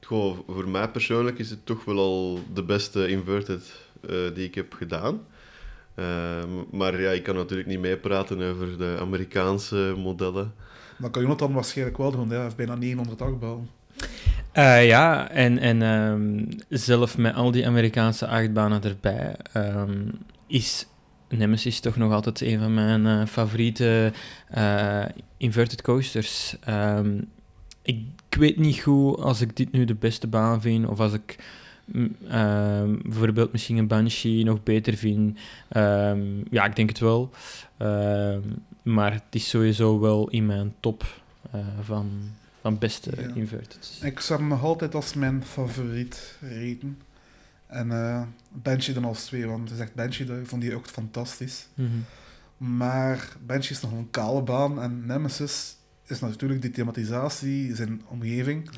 [0.00, 3.72] Goh, voor mij persoonlijk is het toch wel al de beste inverted
[4.34, 5.20] die ik heb gedaan.
[6.70, 10.54] maar ja, ik kan natuurlijk niet meepraten over de Amerikaanse modellen.
[10.96, 13.68] Maar kan Jonathan waarschijnlijk wel doen, hij heeft bijna 900 achtbanen.
[14.54, 20.10] Uh, ja, en, en um, zelf met al die Amerikaanse achtbanen erbij, um,
[20.46, 20.86] is
[21.28, 24.12] Nemesis toch nog altijd een van mijn uh, favoriete
[24.56, 25.04] uh,
[25.36, 26.56] inverted coasters.
[26.68, 27.30] Um,
[27.84, 31.12] ik, ik, weet niet goed als ik dit nu de beste baan vind, of als
[31.12, 31.36] ik
[33.02, 35.38] bijvoorbeeld misschien een Banshee nog beter vind.
[36.50, 37.30] ja, ik denk het wel.
[38.82, 41.22] maar het is sowieso wel in mijn top
[41.80, 42.10] van
[42.64, 43.34] van beste ja.
[43.34, 43.98] inverted.
[44.02, 47.02] Ik zou hem nog altijd als mijn favoriet reden.
[47.66, 51.66] En uh, Banshee dan als twee, want je zegt Banshee, dat vond die ook fantastisch.
[51.74, 52.04] Mm -hmm.
[52.76, 55.76] Maar Banshee is nog een kale baan en Nemesis
[56.10, 58.70] is natuurlijk die thematisatie, zijn omgeving.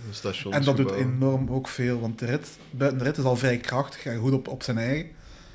[0.53, 3.57] En dat doet enorm ook veel, want de rit, buiten de rit is al vrij
[3.57, 5.11] krachtig en goed op, op zijn eigen.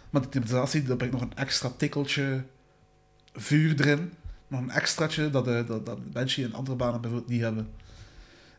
[0.10, 2.44] Maar de thematisatie, dat brengt nog een extra tikkeltje
[3.34, 4.12] vuur erin.
[4.48, 7.70] Nog een extraatje dat, de, dat, dat Banshee en andere banen bijvoorbeeld niet hebben.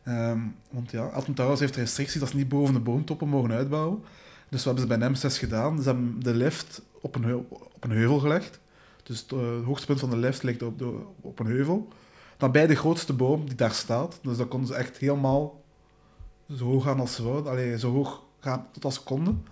[0.07, 4.03] Um, want ja, Alton Towers heeft restricties dat ze niet boven de boomtoppen mogen uitbouwen.
[4.49, 5.77] Dus wat hebben ze bij NEM6 gedaan?
[5.77, 8.59] Ze hebben de lift op een, op een heuvel gelegd.
[9.03, 11.87] Dus het, uh, hoogste punt van de lift ligt op, de, op een heuvel.
[12.43, 14.19] Dan bij de grootste boom die daar staat.
[14.21, 15.63] Dus dan konden ze echt helemaal
[16.57, 17.51] zo hoog gaan als ze wouden.
[17.51, 19.45] Allee, zo hoog gaan tot als ze konden.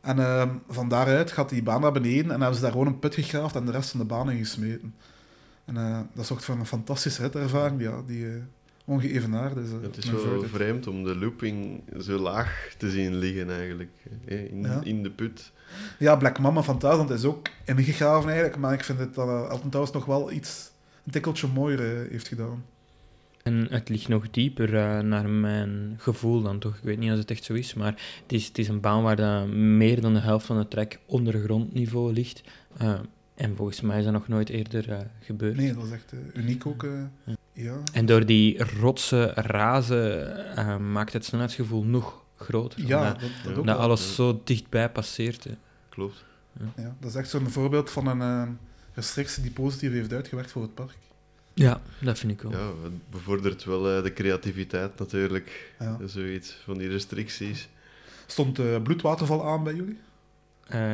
[0.00, 2.98] En uh, van daaruit gaat die baan naar beneden en hebben ze daar gewoon een
[2.98, 4.94] put gegraafd en de rest van de baan in gesmeten.
[5.64, 8.42] En uh, dat zorgt voor een fantastische ritervaring ja, die, uh,
[8.84, 9.70] ongeëvenaard is.
[9.82, 13.92] Het is wel vreemd om de looping zo laag te zien liggen eigenlijk,
[14.24, 15.52] in, in de put.
[15.98, 19.50] Ja, Black Mama van Thousand is ook ingegraven eigenlijk, maar ik vind het dat uh,
[19.50, 20.70] Elton nog wel iets,
[21.10, 22.64] tikkeltje mooier uh, heeft gedaan.
[23.42, 26.76] En het ligt nog dieper uh, naar mijn gevoel dan toch.
[26.76, 27.92] Ik weet niet of het echt zo is, maar
[28.22, 30.98] het is, het is een baan waar de, meer dan de helft van de trek
[31.06, 32.42] onder grondniveau ligt.
[32.82, 32.98] Uh,
[33.34, 35.56] en volgens mij is dat nog nooit eerder uh, gebeurd.
[35.56, 36.82] Nee, dat is echt uniek ook.
[36.82, 37.36] Ja.
[37.56, 37.76] Ja.
[37.92, 42.86] En door die rotse razen uh, maakt het snelheidsgevoel nog groter.
[42.86, 45.44] Ja, omdat, dat, dat, dat alles zo dichtbij passeert.
[45.44, 45.50] Hè.
[45.88, 46.24] Klopt.
[46.60, 46.82] Ja.
[46.82, 46.96] ja.
[47.00, 48.54] dat is echt zo'n voorbeeld van een uh,
[48.96, 50.96] restrictie die positief heeft uitgewerkt voor het park.
[51.54, 52.50] Ja, dat vind ik wel.
[52.50, 55.74] Ja, het bevordert wel uh, de creativiteit natuurlijk.
[55.78, 55.98] Ja.
[56.06, 57.68] Zoiets van die restricties.
[58.26, 59.98] Stond uh, bloedwaterval aan bij jullie?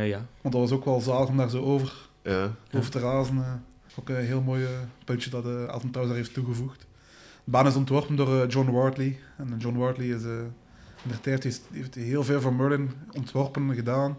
[0.09, 0.27] ja.
[0.41, 2.55] Want dat was ook wel zalig om daar zo over, ja.
[2.73, 3.65] over te razen.
[3.99, 4.67] Ook een heel mooi
[5.05, 6.87] puntje dat de uh, daar heeft toegevoegd.
[7.45, 9.19] baan is ontworpen door eh, John Wardley.
[9.37, 10.31] En eh, John Wardley is, eh
[11.05, 14.19] in de tijd heeft, heeft heel veel voor Merlin ontworpen gedaan.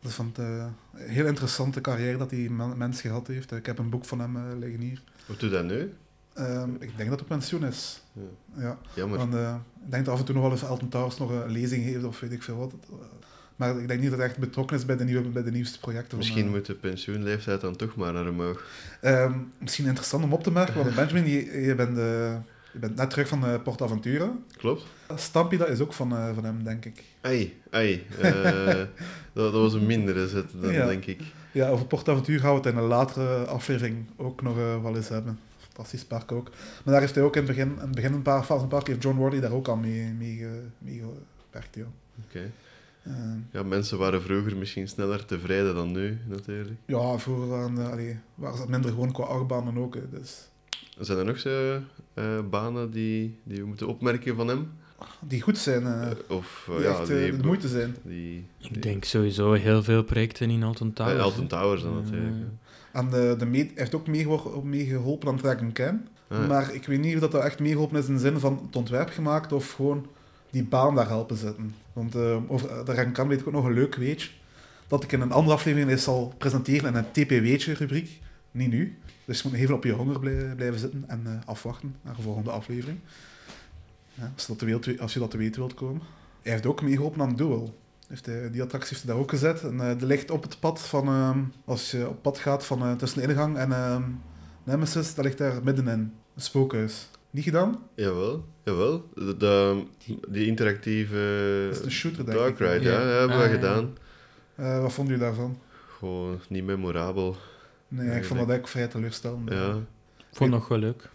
[0.00, 3.52] Dat is van het, eh, heel interessante carrière dat die men- mens gehad heeft.
[3.52, 5.02] Ik heb een boek van hem eh, liggen hier.
[5.26, 5.92] Wat doet dat nu?
[6.34, 8.02] Ehm, ik denk dat het op pensioen is.
[8.12, 8.22] Ja.
[8.62, 8.78] Ja.
[8.94, 9.18] Jammer.
[9.18, 9.54] Want, eh,
[9.84, 12.04] ik denk dat af en toe nog wel eens Elton Towers nog een lezing heeft
[12.04, 12.72] of weet ik veel wat.
[13.56, 15.78] Maar ik denk niet dat hij echt betrokken is bij de, nieuwe, bij de nieuwste
[15.80, 16.18] projecten.
[16.18, 18.64] Misschien eh, moet de pensioenleeftijd dan toch maar naar omhoog.
[19.00, 21.98] Ehm, misschien interessant om op te merken, want Benjamin, je, je, bent,
[22.76, 24.32] je bent net terug van uh, Portaventura.
[24.56, 24.84] Klopt.
[25.14, 27.02] Stampy, dat is ook van, eh, van hem, denk ik.
[27.20, 28.06] Ai, ai.
[28.20, 28.64] eh,
[29.32, 30.86] dat, dat was een mindere zet dan, Ja.
[30.86, 31.20] denk ik.
[31.52, 35.08] Ja, over Portaventura gaan we het in een latere aflevering ook nog eh, wel eens
[35.08, 35.38] hebben.
[35.58, 36.50] Fantastisch park ook.
[36.84, 38.86] Maar daar heeft hij ook in het begin, in het begin een paar zijn park,
[38.86, 40.46] heeft John Wardley daar ook al mee, mee,
[40.78, 41.02] mee
[41.50, 41.76] gewerkt.
[42.28, 42.50] Oké.
[43.04, 46.76] Ehm, Ja, mensen waren vroeger misschien sneller tevreden dan nu, natuurlijk.
[46.86, 49.94] ja, vroeger waren, eh, allee, waren ze minder gewoon qua achtbanen ook.
[49.94, 50.48] hè, Dus.
[50.98, 51.80] Zijn er nog zo
[52.14, 54.68] eh, banen die, die we moeten opmerken van hem?
[55.20, 57.96] Die goed zijn, eh, Eh, of eh, die ja, echt eh, die, de moeite zijn.
[58.02, 61.16] Die, Ik denk sowieso heel veel projecten in Alton Towers.
[61.18, 61.22] Eh.
[61.24, 62.34] Alton Towers dan natuurlijk.
[62.92, 64.06] En de, de mee, hij heeft ook
[64.64, 66.06] meegeholpen aan Dragon Can.
[66.28, 68.60] Ah, Maar ik weet niet of dat, dat echt meegeholpen is in de zin van
[68.66, 70.06] het ontwerp gemaakt of gewoon
[70.50, 71.74] die baan daar helpen zetten.
[71.92, 74.28] Want eh, over de Dragon Can weet ik ook nog een leuk weetje.
[74.88, 78.20] Dat ik in een andere aflevering eens zal presenteren in een TP-weetje rubriek.
[78.50, 78.98] Niet nu.
[79.26, 82.22] Dus je moet even op je honger blij- blijven zitten en eh, afwachten naar de
[82.22, 82.98] volgende aflevering.
[84.14, 86.02] Ja, als, je dat te weten, als je dat te weten wilt komen.
[86.42, 87.78] Hij heeft ook meegeholpen aan Duel.
[88.08, 89.62] Heeft hij, die attractie heeft hij daar ook gezet.
[89.62, 91.06] En eh die ligt op het pad van...
[91.08, 94.02] ehm, als je op pad gaat van, eh, tussen de ingang en ehm,
[94.64, 95.98] Nemesis, dat ligt daar middenin.
[96.34, 97.08] Een spookhuis.
[97.30, 97.78] Niet gedaan?
[97.94, 99.08] Jawel, jawel.
[99.14, 99.84] De, de-
[100.28, 102.66] die interactieve Dat is een shooter, denk Dark ik.
[102.66, 103.04] Ride, ja, Ja.
[103.04, 103.54] dat hebben Ah, we ja.
[103.54, 103.96] gedaan.
[104.54, 105.58] Eh, wat vond u daarvan?
[105.98, 107.36] Gewoon niet memorabel.
[107.88, 109.50] Nee, ik vond dat eigenlijk vrij teleurstellend.
[109.50, 109.68] Ja.
[110.30, 111.08] Ik vond het nog wel leuk.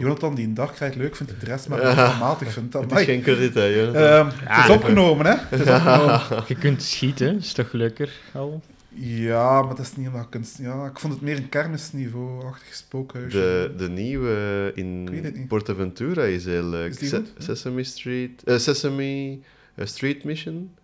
[0.00, 2.18] Jonathan, die een Dark Ride leuk vindt, de rest maar Ja.
[2.18, 2.72] matig vindt.
[2.72, 4.02] Dat, Het is geen krediet, hè, Jonathan.
[4.02, 5.34] Ehm, het is opgenomen, hè?
[5.38, 6.20] Het is opgenomen.
[6.48, 8.62] Je kunt schieten, is toch leuker al?
[8.94, 10.58] Ja, maar dat is niet omdat kunst.
[10.58, 13.36] Ja, ik vond het meer een kermisniveau-achtig spookhuisje.
[13.38, 15.44] De, de nieuwe in.
[15.48, 16.90] Portaventura is heel leuk.
[16.90, 17.32] Is die Se- goed?
[17.38, 18.42] Sesame Street...
[18.44, 19.38] eh, Sesame
[19.74, 20.74] eh, Street Mission?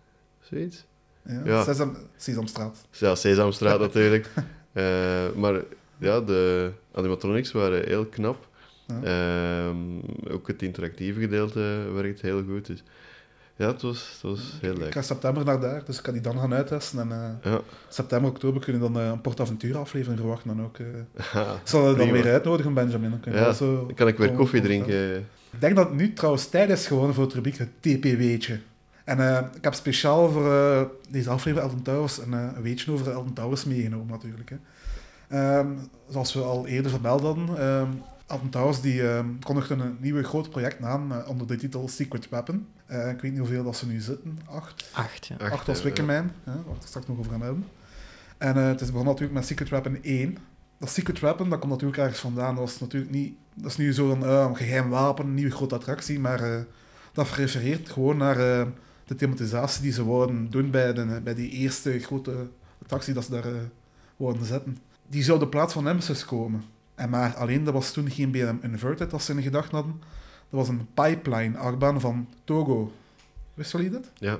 [0.41, 0.85] Zoiets?
[1.25, 1.63] Ja, Ja.
[1.63, 2.77] Sesam, Sesamstraat.
[2.91, 4.29] Ja, Sesamstraat natuurlijk.
[4.79, 5.61] Eh, maar
[5.97, 8.47] ja, de animatronics waren heel knap.
[8.87, 8.99] Ja.
[9.03, 9.77] Ehm,
[10.33, 12.65] ook het interactieve gedeelte werkt heel goed.
[12.65, 12.83] Dus
[13.55, 14.91] ja, het was, het was heel Ik leuk.
[14.93, 16.99] ga september naar daar, dus ik kan die dan gaan uittesten.
[16.99, 17.61] En eh, Ja.
[17.89, 20.47] september, oktober kunnen we dan eh, een Portaventura aflevering verwachten.
[20.55, 20.85] Dan ook, eh.
[21.33, 23.19] Ja, Ik zal je dan weer uitnodigen, Benjamin.
[23.23, 25.17] Dan Ja, zo kan ik weer koffie drinken.
[25.51, 28.59] Ik denk dat het nu trouwens tijd is geworden voor het rubriek het TP-weetje.
[29.09, 32.91] En eh, ik heb speciaal voor eh, deze aflevering Elton Towers een, eh, een weetje
[32.91, 34.49] over Elton Towers meegenomen natuurlijk.
[34.49, 34.57] Hè.
[35.27, 35.67] Ehm,
[36.09, 37.89] zoals we al eerder vermeld hadden, ehm
[38.27, 42.67] Elton Towers die, ehm, kondigde een nieuw groot project aan onder de titel Secret Weapon.
[42.85, 44.89] Eh, ik weet niet hoeveel dat ze nu zitten, acht.
[44.93, 45.35] Acht, ja.
[45.35, 47.65] Acht, Acht als Wickerman, hè, waar we het straks nog over gaan hebben.
[48.37, 50.37] En eh, het is begonnen natuurlijk met Secret Weapon 1.
[50.77, 52.55] Dat Secret Weapon, dat komt natuurlijk ergens vandaan.
[52.55, 53.33] Dat is natuurlijk niet...
[53.53, 56.59] Dat is nu zo'n eh, een geheim wapen, een nieuwe grote attractie, maar eh,
[57.13, 58.67] dat refereert gewoon naar eh,
[59.09, 62.47] de thematisatie die ze wouden doen bij, de, bij die eerste grote
[62.81, 63.59] attractie dat ze daar uh,
[64.17, 64.77] wouden zetten.
[65.07, 66.63] Die zou de plaats van Nemesis komen.
[66.95, 69.99] En maar alleen, dat was toen geen BM Inverted als ze in gedachten hadden.
[70.49, 72.93] Dat was een pipeline-achtbaan van Togo.
[73.53, 74.11] Wist jullie dat?
[74.17, 74.39] Ja,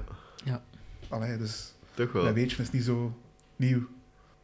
[1.07, 2.23] Allee, dus toch wel.
[2.23, 3.17] dat weetje is niet zo
[3.55, 3.87] nieuw.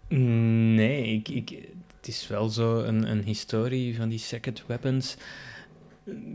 [0.07, 1.49] Nee, ik, ik,
[1.97, 5.17] het is wel zo een, een historie van die second weapons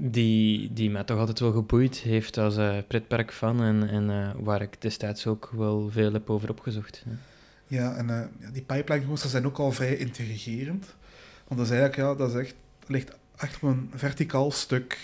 [0.00, 4.30] die, die mij toch altijd wel geboeid heeft als eh pretpark fan en, en eh,
[4.38, 7.04] waar ik destijds ook wel veel heb over opgezocht.
[7.66, 10.86] Ja, en eh, die pipeline coasters zijn ook al vrij intrigerend.
[11.48, 12.54] Want dat is eigenlijk, ja, dat is echt,
[12.86, 14.98] ligt echt op een verticaal stuk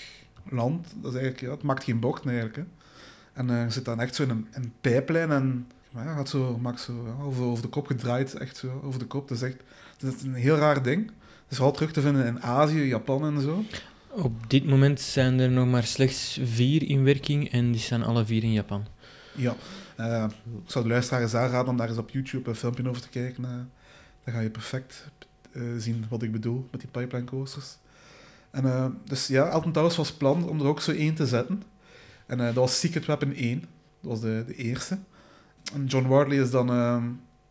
[0.50, 0.86] land.
[0.94, 2.58] Dat is eigenlijk, ja, het maakt geen bocht eigenlijk.
[3.32, 6.80] En je zit dan echt zo in een, een pijplijn en ja, gaat zo, maakt
[6.80, 9.28] zo over, over de kop gedraaid, echt zo over de kop.
[9.28, 9.62] Dat is echt
[9.98, 11.06] dat is een heel raar ding.
[11.06, 13.64] Het is vooral terug te vinden in Azië, Japan en zo.
[14.16, 18.24] Op dit moment zijn er nog maar slechts vier in werking en die staan alle
[18.24, 18.86] vier in Japan.
[19.34, 19.56] Ja,
[19.96, 20.24] eh,
[20.64, 23.44] ik zou de luisteraars aanraden om daar eens op YouTube een filmpje over te kijken.
[23.44, 23.50] eh.
[24.24, 25.08] dan ga je perfect
[25.52, 27.76] eh, zien wat ik bedoel met die pipeline coasters.
[28.50, 31.62] En, dus ja, Elton Towers was plan om er ook zo één te zetten.
[32.26, 33.60] En dat was Secret Weapon 1.
[33.60, 33.68] Dat
[34.10, 34.98] was de, de eerste.
[35.74, 37.02] En John Wardley is dan eh,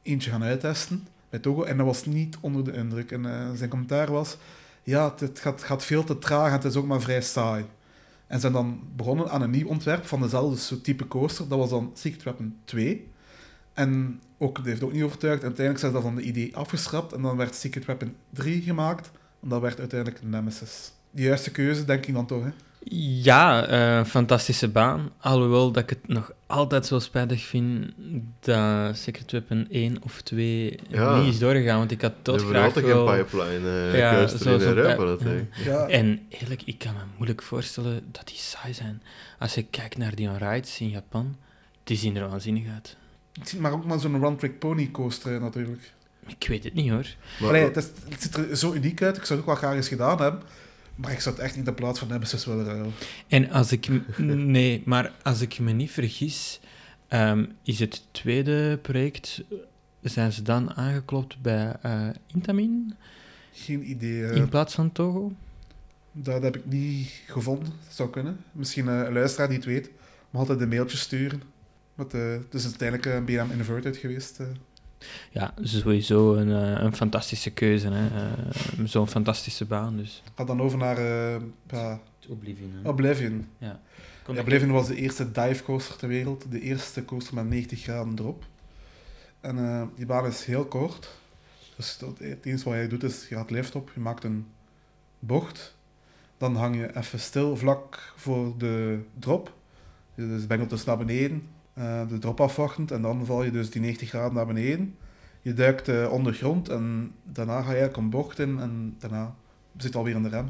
[0.02, 1.64] eentje gaan uittesten bij Togo.
[1.64, 3.12] En dat was niet onder de indruk.
[3.12, 4.38] En zijn commentaar was...
[4.86, 7.66] Ja, het, gaat, gaat veel te traag en het is ook maar vrij saai.
[8.28, 11.48] En zijn dan begonnen aan een nieuw ontwerp van dezelfde type coaster.
[11.48, 13.08] Dat was dan Secret Weapon 2.
[13.74, 15.44] En ook, dat heeft ook niet overtuigd.
[15.44, 17.14] Uiteindelijk zijn ze dat van de idee afgeschrapt.
[17.14, 19.12] En dan werd Secret Weapon 3 gemaakt.
[19.42, 20.92] En dat werd uiteindelijk Nemesis.
[21.12, 22.44] de juiste keuze, denk ik dan toch.
[22.44, 22.50] Hè?
[22.90, 25.12] Ja, eh, fantastische baan.
[25.20, 27.92] Alhoewel dat ik het nog altijd zo spijtig vind
[28.40, 31.18] dat Secret Weapon 1 of 2 Ja.
[31.22, 31.78] niet is doorgegaan.
[31.78, 33.08] Want ik had tot graag altijd wel...
[33.08, 34.90] geen pipeline uh, Ja, zo- in zo- Europa.
[35.04, 35.26] ja, dat ja.
[35.26, 35.64] denk ik.
[35.66, 39.02] Ja, En eerlijk, ik kan me moeilijk voorstellen dat die saai zijn.
[39.40, 41.36] Als je kijkt naar die rides in Japan,
[41.84, 42.98] die zien er waanzinnig uit.
[43.40, 45.94] het ziet maar ook maar zo'n one-trick pony coaster natuurlijk.
[46.28, 47.06] Ik weet het niet hoor.
[47.40, 49.18] Maar, Allee, het, is, het ziet er zo uniek uit.
[49.18, 50.42] Ik zou het ook wel graag eens gedaan hebben.
[50.96, 52.92] Maar ik het echt niet in plaats van Nemesis willen ruilen.
[53.28, 53.88] En als ik...
[54.58, 56.60] Nee, maar als ik me niet vergis,
[57.08, 59.44] ehm, is het tweede project...
[60.02, 62.96] Zijn ze dan aangeklopt bij eh, Intamin
[63.52, 64.26] Geen idee.
[64.26, 65.34] eh, in plaats van Togo?
[66.12, 67.74] dat heb ik niet gevonden.
[67.86, 68.38] Dat zou kunnen.
[68.52, 69.90] Misschien eh, een luisteraar die het weet.
[70.30, 71.42] Maar altijd een mailtje sturen.
[71.96, 74.40] Want, het is uiteindelijk een BM Inverted geweest.
[75.32, 77.90] Ja, sowieso een, eh, een fantastische keuze.
[77.90, 78.08] hè.
[78.08, 80.22] Eh, Zo'n fantastische baan, dus...
[80.26, 82.72] Ik ga dan over naar eh, ja, Oblivion.
[82.84, 83.48] Oblivion.
[83.58, 83.80] Ja.
[84.34, 86.46] Ja, Oblivion was de eerste dive coaster ter wereld.
[86.52, 88.44] De eerste coaster met 90 graden drop.
[89.40, 91.10] En eh, die baan is heel kort.
[91.76, 94.48] Dus dat, het enige wat je doet is, je gaat lift op, je maakt een
[95.20, 95.76] bocht.
[96.38, 99.54] Dan hang je even stil vlak voor de drop.
[100.16, 102.92] Dus je bengelt dus naar beneden, eh, de drop afwachtend.
[102.92, 104.96] En dan val je dus die 90 graden naar beneden.
[105.42, 108.60] Je duikt eh, ondergrond en daarna ga je eigenlijk een bocht in.
[108.60, 109.36] En daarna
[109.78, 110.50] zit je alweer in de rem.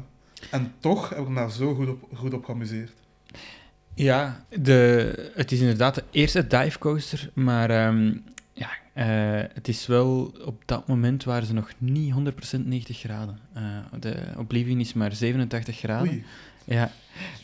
[0.50, 2.92] En toch heb ik me daar zo goed op, goed op geamuseerd.
[3.94, 8.14] Ja, de, het is inderdaad de eerste divecoaster, maar ehm,
[8.52, 13.38] ja, eh, het is wel op dat moment waren ze nog niet 100% 90 graden.
[13.98, 16.08] De Oblivion is maar 87 graden.
[16.08, 16.24] Oei,
[16.66, 16.90] Ja,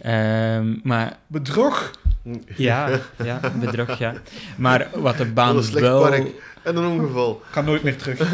[0.01, 1.91] Ehm, maar bedrog!
[2.57, 4.15] ja, ja, bedrog, ja.
[4.59, 6.01] Maar wat de Wat baan een slecht wel...
[6.01, 6.31] park.
[6.65, 7.43] En een ongeval.
[7.51, 8.19] Kan nooit meer terug.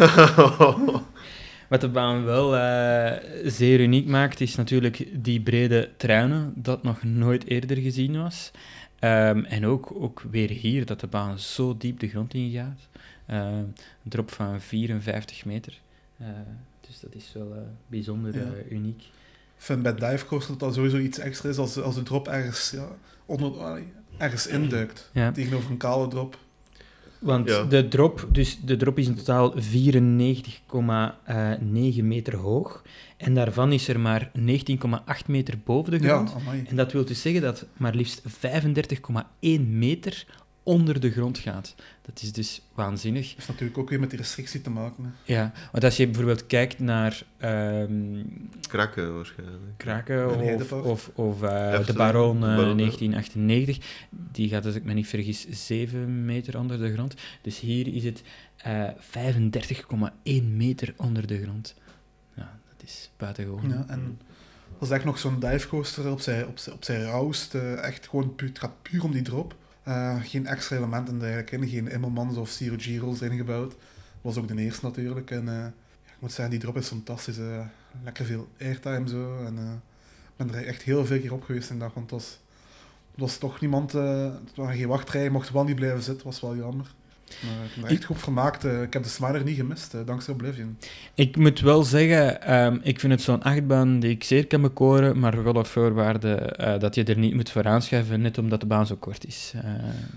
[1.69, 3.13] Wat de baan wel eh,
[3.45, 8.51] zeer uniek maakt, is natuurlijk die brede truinen, dat nog nooit eerder gezien was.
[8.99, 12.89] Ehm, en ook, ook weer hier, dat de baan zo diep de grond ingaat.
[13.27, 15.79] Ehm, een drop van 54 meter.
[16.19, 16.27] Eh,
[16.89, 18.51] dus dat is wel eh, bijzonder Ja.
[18.71, 19.03] uniek.
[19.59, 22.71] Ik vind bij divecoaster dat dat sowieso iets extra is als, als de drop ergens,
[22.71, 22.89] ja,
[23.27, 23.53] onder,
[24.17, 25.11] ergens induikt.
[25.13, 25.33] Ja.
[25.33, 26.39] Tegenover een kale drop.
[27.19, 27.63] Want Ja.
[27.65, 29.63] de, drop, dus de drop is in totaal 94,9
[32.05, 32.83] meter hoog.
[33.17, 34.43] En daarvan is er maar 19,8
[35.27, 36.35] meter boven de Ja, grond.
[36.35, 36.65] amai.
[36.69, 38.23] En dat wil dus zeggen dat maar liefst
[39.41, 40.27] 35,1 meter
[40.69, 41.75] onder de grond gaat.
[42.03, 43.27] Dat is dus waanzinnig.
[43.27, 45.05] Dat heeft natuurlijk ook weer met die restrictie te maken.
[45.05, 45.35] Hè.
[45.35, 48.23] Ja, want als je bijvoorbeeld kijkt naar ehm,
[48.69, 49.63] Kraken waarschijnlijk.
[49.77, 52.85] Kraken of, of, of eh, de Baron de eh, Baron, ja.
[52.85, 53.79] 1998,
[54.11, 57.15] die gaat, als ik me niet vergis, 7 meter onder de grond.
[57.43, 58.23] Dus hier is het
[58.57, 58.89] eh
[60.43, 61.75] 35,1 meter onder de grond.
[62.35, 63.69] Ja, dat is buitengewoon.
[63.69, 64.19] Ja, en
[64.79, 67.55] dat is echt nog zo'n divecoaster op zijn, op zijn, op zijn rauwst.
[67.55, 69.55] eh, echt gewoon puur, het gaat puur om die drop.
[69.89, 71.69] Eh, geen extra elementen er eigenlijk in.
[71.69, 73.75] Geen Immelmans of Zero G-rolls erin gebouwd.
[74.21, 75.31] was ook de eerste natuurlijk.
[75.31, 75.67] En eh,
[76.05, 77.39] ik moet zeggen, die drop is fantastisch.
[77.39, 77.67] eh.
[78.05, 79.45] lekker veel airtime zo.
[79.45, 79.83] En
[80.27, 81.95] ik ben er echt heel veel keer op geweest in dag.
[81.95, 82.39] Want het
[83.15, 83.93] was, toch niemand...
[83.93, 85.23] het waren geen wachtrij.
[85.23, 86.27] Je mocht wel niet blijven zitten.
[86.27, 86.95] was wel jammer.
[87.43, 88.65] Maar ik heb me er echt goed vermaakt.
[88.65, 88.83] eh.
[88.83, 90.79] ik heb de Smiler niet gemist, eh, dankzij Oblivion.
[91.15, 95.19] Ik moet wel zeggen, ehm, ik vind het zo'n achtbaan die ik zeer kan bekoren,
[95.19, 98.67] maar wel op voorwaarde eh, dat je er niet moet voor aanschuiven, net omdat de
[98.67, 99.53] baan zo kort is.
[99.55, 99.63] Eh,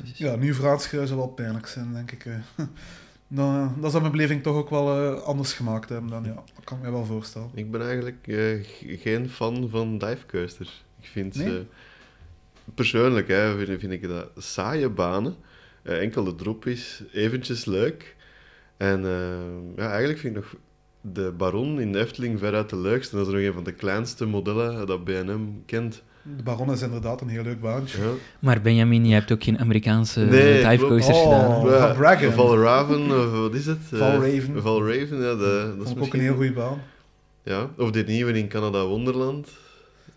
[0.03, 2.25] dus- Ja, nu vooruitschrijven zou wel pijnlijk zijn, denk ik.
[2.25, 2.33] eh.
[3.27, 6.09] Dan, dan zou mijn beleving toch ook wel anders gemaakt hebben.
[6.09, 7.49] Dan, ja, dat kan ik me wel voorstellen.
[7.53, 8.17] Ik ben eigenlijk
[9.01, 10.83] geen fan van divecoasters.
[11.01, 11.47] Ik vind Nee?
[11.47, 11.65] ze...
[12.75, 15.35] Persoonlijk hè, vind, vind ik dat saaie banen.
[15.83, 18.15] Eh, enkel de drop is eventjes leuk.
[18.77, 20.55] En eh, ja, eigenlijk vind ik nog
[21.01, 23.15] de Baron in de Efteling veruit de leukste.
[23.15, 26.03] Dat is nog een van de kleinste modellen dat B&M kent.
[26.37, 28.01] De Baron is inderdaad een heel leuk baantje.
[28.01, 28.09] Ja.
[28.39, 31.47] Maar Benjamin, je hebt ook geen Amerikaanse Nee, divecoasters gedaan.
[31.47, 32.31] Oh.
[32.31, 33.79] Valraven, of wat is het?
[33.91, 34.61] Eh, Valraven.
[34.61, 36.81] Valraven, ja, de, dat is Vond ik ook een heel goede baan.
[37.43, 39.49] Ja, of dit nieuwe in Canada Wonderland.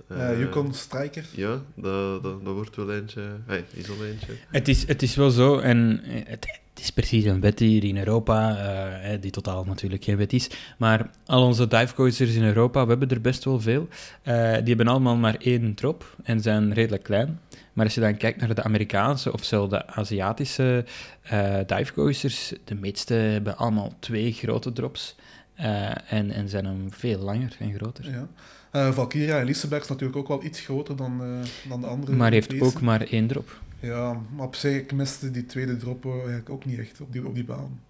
[0.08, 1.24] Eh Eh, Yukon Striker.
[1.30, 3.22] Ja, dat, dat, dat wordt wel eentje.
[3.46, 4.32] Hey, is al eentje.
[4.50, 7.98] Het is, het is wel zo, en het, het is precies een wet hier in
[7.98, 10.50] Europa, eh, die totaal natuurlijk geen wet is.
[10.78, 13.88] Maar al onze divecoasters in Europa, we hebben er best wel veel,
[14.22, 17.40] eh, die hebben allemaal maar één drop en zijn redelijk klein.
[17.72, 20.84] Maar als je dan kijkt naar de Amerikaanse of zelfs de Aziatische
[21.22, 25.14] eh divecoasters, de meeste hebben allemaal twee grote drops.
[25.54, 28.10] eh, en, en zijn dan veel langer en groter.
[28.10, 28.28] Ja.
[28.74, 32.12] Eh, Valkyria en Liseberg is natuurlijk ook wel iets groter dan, eh, dan de andere.
[32.12, 33.60] Maar heeft ook maar één drop.
[33.80, 37.26] Ja, maar op zich, ik miste die tweede drop eigenlijk ook niet echt op die,
[37.26, 37.80] op die baan.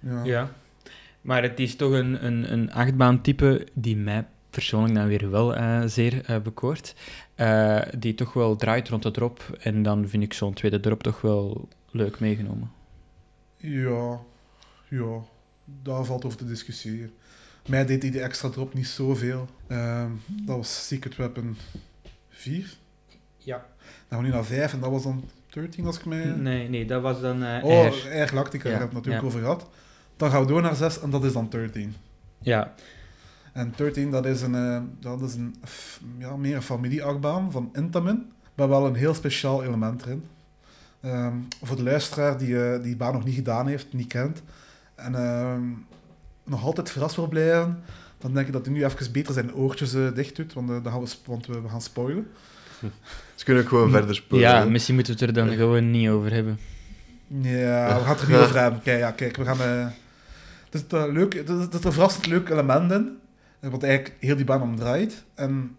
[0.00, 0.24] Ja.
[0.24, 0.52] Ja.
[1.20, 5.82] Maar het is toch een, een, een achtbaantype die mij persoonlijk dan weer wel eh,
[5.86, 6.94] zeer eh, bekoord.
[7.34, 9.58] Eh, die toch wel draait rond de drop.
[9.60, 12.70] En dan vind ik zo'n tweede drop toch wel leuk meegenomen.
[13.56, 14.20] Ja,
[14.88, 15.18] ja,
[15.82, 17.12] daar valt over te discussiëren.
[17.68, 19.48] Mij deed die de extra drop niet zoveel.
[19.66, 21.56] Ehm dat was Secret Weapon
[22.28, 22.76] 4.
[23.36, 23.56] Ja.
[23.56, 23.64] Dan
[24.08, 26.24] gaan we nu naar 5 en dat was dan 13 als ik mij...
[26.24, 27.92] Nee, nee, dat was dan eh Oh, Air.
[28.12, 29.28] Air Galactica, Ja, daar heb ik het natuurlijk ja.
[29.28, 29.68] over gehad.
[30.16, 31.94] Dan gaan we door naar 6 en dat is dan 13.
[32.38, 32.74] Ja,
[33.52, 37.70] En 13, dat is een, eh, dat is een f- ja, meer een familieachtbaan van
[37.72, 40.24] Intamin, maar wel een heel speciaal element erin.
[41.00, 44.42] Ehm, voor de luisteraar die eh, die baan nog niet gedaan heeft, niet kent,
[44.94, 45.62] en ehm,
[46.44, 47.82] nog altijd verrast wil blijven,
[48.18, 50.76] dan denk ik dat hij nu even beter zijn oortjes eh, dicht doet, want, eh,
[50.82, 52.26] dan gaan we, want we, we gaan spoilen.
[53.34, 54.48] Ze kunnen ook gewoon verder spoelen.
[54.48, 56.58] ja misschien moeten we het er dan gewoon niet over hebben.
[57.26, 58.82] Ja, we gaan het er niet over hebben.
[58.82, 59.60] Kijk, ja, kijk we gaan...
[59.60, 59.86] eh
[60.72, 63.18] het is leuk, het is, het is een verrassend leuk element in,
[63.60, 65.24] wat eigenlijk heel die baan om draait.
[65.34, 65.76] En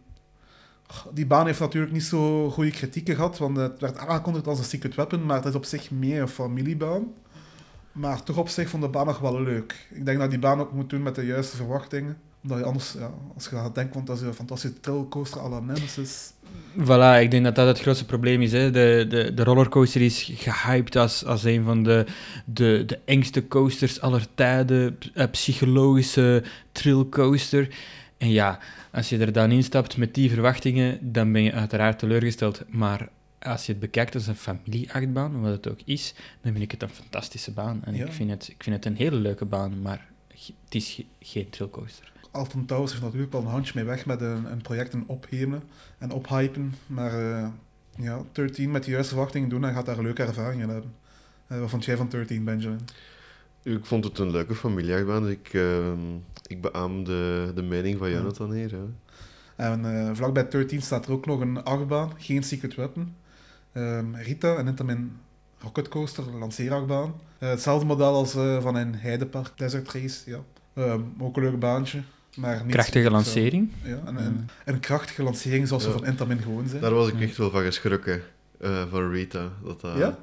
[1.14, 4.66] die baan heeft natuurlijk niet zo goede kritieken gehad, want het werd aangekondigd als een
[4.66, 7.14] secret weapon, maar het is op zich meer een familiebaan.
[7.94, 9.88] Maar toch op zich vond de baan nog wel leuk.
[9.91, 12.18] Ik denk dat die baan ook moet doen met de juiste verwachtingen.
[12.44, 15.50] Omdat je anders, ja, als je gaat denken, want dat is een fantastische trailcoaster à
[15.50, 16.32] la Nemesis.
[16.78, 18.52] Voilà, ik denk dat dat het grootste probleem is.
[18.52, 18.72] Hè.
[18.72, 22.06] De, de, de rollercoaster is gehyped als, als een van de,
[22.46, 24.98] de, de engste coasters aller tijden.
[25.32, 27.76] psychologische thrillcoaster.
[28.18, 28.60] En ja,
[28.91, 32.64] als je er dan instapt met die verwachtingen, dan ben je uiteraard teleurgesteld.
[32.70, 33.10] Maar
[33.44, 36.82] als je het bekijkt als een familieachtbaan, wat het ook is, dan vind ik het
[36.82, 37.84] een fantastische baan.
[37.84, 38.06] En Ja.
[38.06, 40.08] ik, vind het, ik vind het een hele leuke baan, maar
[40.64, 42.12] het is ge- geen thrillcoaster.
[42.32, 45.64] Alton Towers heeft natuurlijk wel een handje mee weg met een, een project en ophemelen
[45.98, 46.74] en ophypen.
[46.88, 47.48] Maar eh,
[47.98, 50.94] ja, 13 met de juiste verwachtingen doen en gaat daar een leuke ervaringen hebben.
[51.48, 52.80] Eh, wat vond jij van 13, Benjamin?
[53.64, 55.24] Ik vond het een leuke familieachtbaan.
[55.24, 56.00] Dus ik, ehm,
[56.48, 58.12] ik beaam de, de mening van.
[58.12, 58.72] Jonathan hier.
[58.72, 58.84] Hè.
[59.56, 63.16] En eh, vlakbij 13 staat er ook nog een achtbaan, geen Secret Weapon.
[63.74, 65.18] Ehm, Rita en Intamin
[65.60, 67.14] Rocket Coaster, een lanceerachtbaan.
[67.38, 70.40] Eh, hetzelfde model als eh, van een Heidepark Desert Race, ja.
[70.74, 72.02] Ehm, ook een leuk baantje.
[72.36, 73.72] Maar niet Krachtige zo- lancering.
[73.84, 76.82] Ja, en, en, een krachtige lancering zoals ze van Intamin gewoon zijn.
[76.82, 78.22] Daar was ik echt wel van geschrokken,
[78.60, 79.52] eh, van Rita.
[79.64, 80.18] Dat, Ja?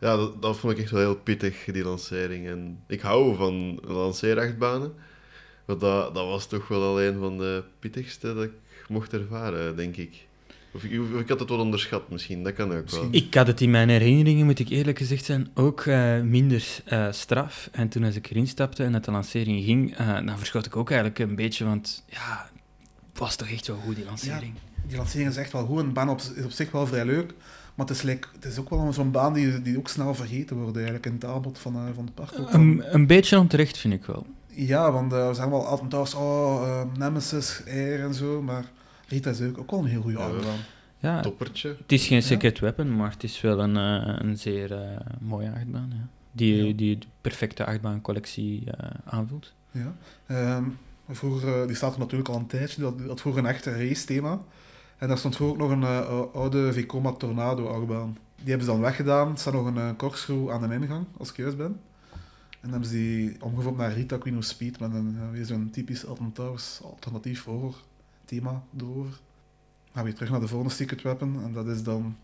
[0.00, 2.46] Ja, dat, dat vond ik echt wel heel pittig, die lancering.
[2.48, 4.92] En ik hou van lanceerachtbanen.
[5.64, 8.52] Maar dat, dat was toch wel al een van de pittigste dat ik
[8.88, 10.26] mocht ervaren, denk ik.
[10.74, 13.08] Of ik, of ik had het wel onderschat misschien, dat kan ook wel.
[13.10, 17.06] Ik had het in mijn herinneringen, moet ik eerlijk gezegd zijn, ook eh, minder eh,
[17.10, 17.68] straf.
[17.72, 20.76] En toen als ik erin stapte en dat de lancering ging, eh, dan verschoot ik
[20.76, 22.50] ook eigenlijk een beetje, want ja,
[23.10, 24.54] het was toch echt zo goed, die lancering.
[24.86, 25.78] Die lancering is echt wel goed.
[25.78, 27.34] Een baan op, is op zich wel vrij leuk.
[27.74, 30.56] Maar het is, like, het is ook wel zo'n baan die, die ook snel vergeten
[30.56, 32.38] wordt eigenlijk in het aanbod van, van het park.
[32.38, 34.26] ook van- Een, een beetje onterecht, vind ik wel.
[34.48, 38.42] Ja, want we zijn wel altijd thuis, oh, eh, Nemesis, Air en zo.
[38.42, 38.64] Maar
[39.08, 40.58] Rita is ook, ook wel een heel goede achtbaan.
[40.98, 41.68] Ja, Toppertje.
[41.78, 42.24] het is geen Ja.
[42.24, 45.92] secret weapon, maar het is wel een, eh, een zeer eh, mooie achtbaan.
[45.92, 46.08] Ja.
[46.32, 46.72] Die, Ja.
[46.72, 49.52] die de perfecte achtbaancollectie eh, aanvult.
[49.70, 49.94] Ja.
[50.26, 50.64] Ehm,
[51.10, 54.04] vroeger, die staat er natuurlijk al een tijdje, had, die had vroeger een echt race
[54.06, 54.40] thema.
[54.98, 58.16] En daar stond vroeger ook nog een eh, oude Vekoma Tornado achtbaan.
[58.36, 59.30] Die hebben ze dan weggedaan.
[59.32, 61.80] Er staat nog een uh, corkscrew aan de ingang, als ik juist ben.
[62.50, 65.70] En dan hebben ze die omgevormd naar Rita Queen of Speed met een, weer zo'n
[65.72, 67.74] typisch Alton Towers alternatief horror
[68.32, 69.10] thema erover.
[69.10, 71.40] Dan gaan we weer terug naar de volgende Secret Weapon.
[71.44, 72.16] En dat is dan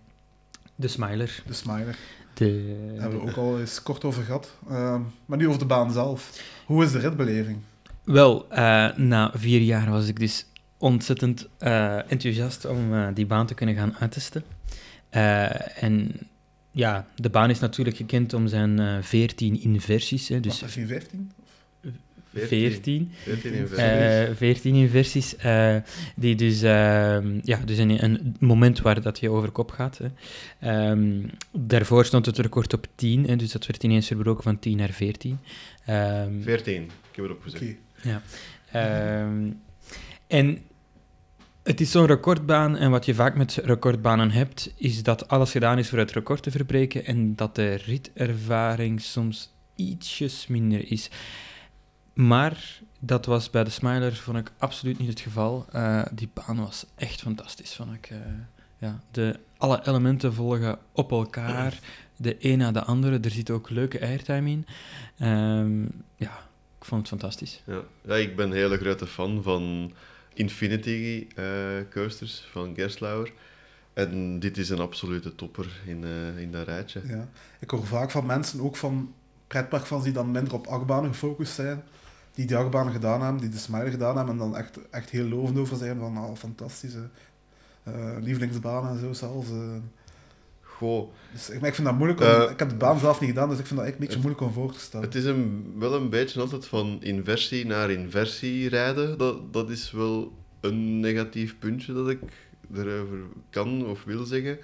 [0.74, 1.42] De Smiler.
[1.46, 1.98] de Smiler.
[2.34, 4.56] De, Daar hebben we ook al eens kort over gehad.
[4.68, 6.42] Ehm, maar nu over de baan zelf.
[6.66, 7.59] Hoe is de ritbeleving?
[8.04, 10.46] Wel, eh, na vier jaar was ik dus
[10.78, 14.44] ontzettend eh, enthousiast om eh, die baan te kunnen gaan uittesten.
[15.80, 16.11] En
[16.70, 20.28] ja, de baan is natuurlijk gekend om zijn eh 14 inversies.
[20.28, 21.32] Hè, dus Was dat 15?
[22.35, 23.12] 14.
[23.22, 24.26] 14 in Eh, versie.
[24.26, 25.76] Eh 14 inversies, eh,
[26.16, 29.99] die dus, ehm, ja, dus een, een moment waar dat je over kop gaat.
[29.99, 30.09] Hè.
[30.61, 34.76] Ehm, daarvoor stond het record op 10, hè, dus dat werd ineens verbroken van 10
[34.76, 35.39] naar 14.
[35.85, 37.51] Ehm, 14, ik heb erop Oké.
[37.51, 37.76] gezet.
[38.72, 39.51] Ehm,
[40.26, 40.59] en
[41.62, 45.79] het is zo'n recordbaan en wat je vaak met recordbanen hebt, is dat alles gedaan
[45.79, 51.11] is voor het record te verbreken en dat de ritervaring soms ietsjes minder is.
[52.18, 55.66] Maar dat was bij de Smiler, vond ik absoluut niet het geval.
[55.72, 58.10] Eh, die baan was echt fantastisch, vond ik.
[58.10, 58.18] eh.
[58.78, 61.78] ja, de, alle elementen volgen op elkaar,
[62.16, 63.18] de een na de andere.
[63.20, 64.66] Er zit ook leuke airtime in.
[65.18, 65.82] Ehm,
[66.16, 66.38] ja,
[66.78, 67.62] ik vond het fantastisch.
[67.66, 67.80] Ja.
[68.02, 69.92] ja, ik ben een hele grote fan van
[70.34, 71.44] Infinity eh,
[71.90, 73.32] coasters van Gerslauer.
[73.92, 77.02] En dit is een absolute topper in, eh, in dat rijtje.
[77.06, 77.28] Ja.
[77.58, 79.14] Ik hoor vaak van mensen, ook van
[79.46, 81.82] pretparkfans die dan minder op achtbanen gefocust zijn,
[82.39, 85.24] die die achtbanen gedaan hebben, die de Smiler gedaan hebben, en dan echt, echt heel
[85.28, 87.09] lovend over zijn van oh, fantastische
[87.82, 89.49] eh, lievelingsbanen en zo zelfs.
[89.51, 89.57] eh.
[90.62, 93.20] Goh, Dus ik, maar ik vind dat moeilijk, om, Eh, ik heb de baan zelf
[93.20, 95.07] niet gedaan, dus ik vind dat echt een beetje moeilijk om voor te stellen.
[95.07, 99.18] het is een, wel een beetje altijd van inversie naar inversie rijden.
[99.18, 102.20] Dat, dat is wel een negatief puntje dat ik
[102.74, 103.18] erover
[103.51, 104.59] kan of wil zeggen.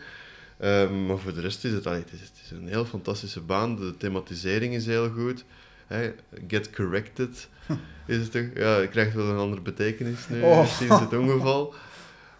[0.58, 3.40] Ehm, maar voor de rest is het, allee, het, is, het is een heel fantastische
[3.40, 3.76] baan.
[3.76, 5.44] De thematisering is heel goed.
[5.86, 6.14] Hè,
[6.48, 7.48] get corrected
[8.06, 8.46] is het toch?
[8.54, 10.66] Ja, het krijgt wel een andere betekenis nu Oh.
[10.66, 11.74] sinds het ongeval.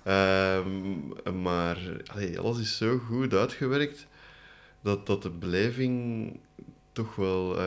[0.02, 4.06] Ehm, maar allee, alles is zo goed uitgewerkt
[4.80, 6.36] dat, dat de beleving
[6.92, 7.58] toch wel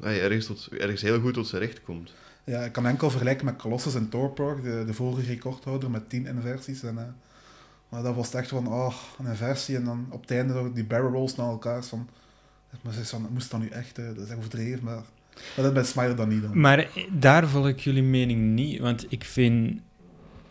[0.00, 2.12] allee, ergens, tot, ergens heel goed tot zijn recht komt.
[2.44, 6.26] Ja, ik kan enkel vergelijken met Colossus en Torpork, de, de vorige recordhouder met 10
[6.26, 6.82] inversies.
[6.82, 7.04] En, eh,
[7.88, 11.10] maar dat was echt van, oh, een inversie en dan op het einde die barrel
[11.10, 11.84] rolls naar elkaar.
[11.84, 12.08] Van,
[12.82, 15.02] maar ze is van, moest dat nu echt, eh, dat is echt overdreven, maar,
[15.56, 16.60] maar dat bij Smiler dan niet dan.
[16.60, 19.80] Maar eh, daar volg ik jullie mening niet, want ik vind...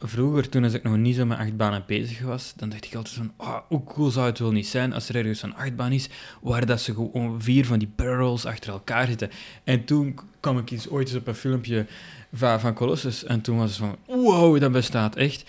[0.05, 3.15] Vroeger, toen als ik nog niet zo met achtbanen bezig was, dan dacht ik altijd
[3.15, 6.09] van, oh, hoe cool zou het wel niet zijn als er ergens een achtbaan is
[6.41, 9.29] waar dat ze gewoon vier van die barrels achter elkaar zitten.
[9.63, 11.85] En toen kwam ik eens ooit eens op een filmpje
[12.33, 15.43] van, van Colossus en toen was het van, wow, dat bestaat echt.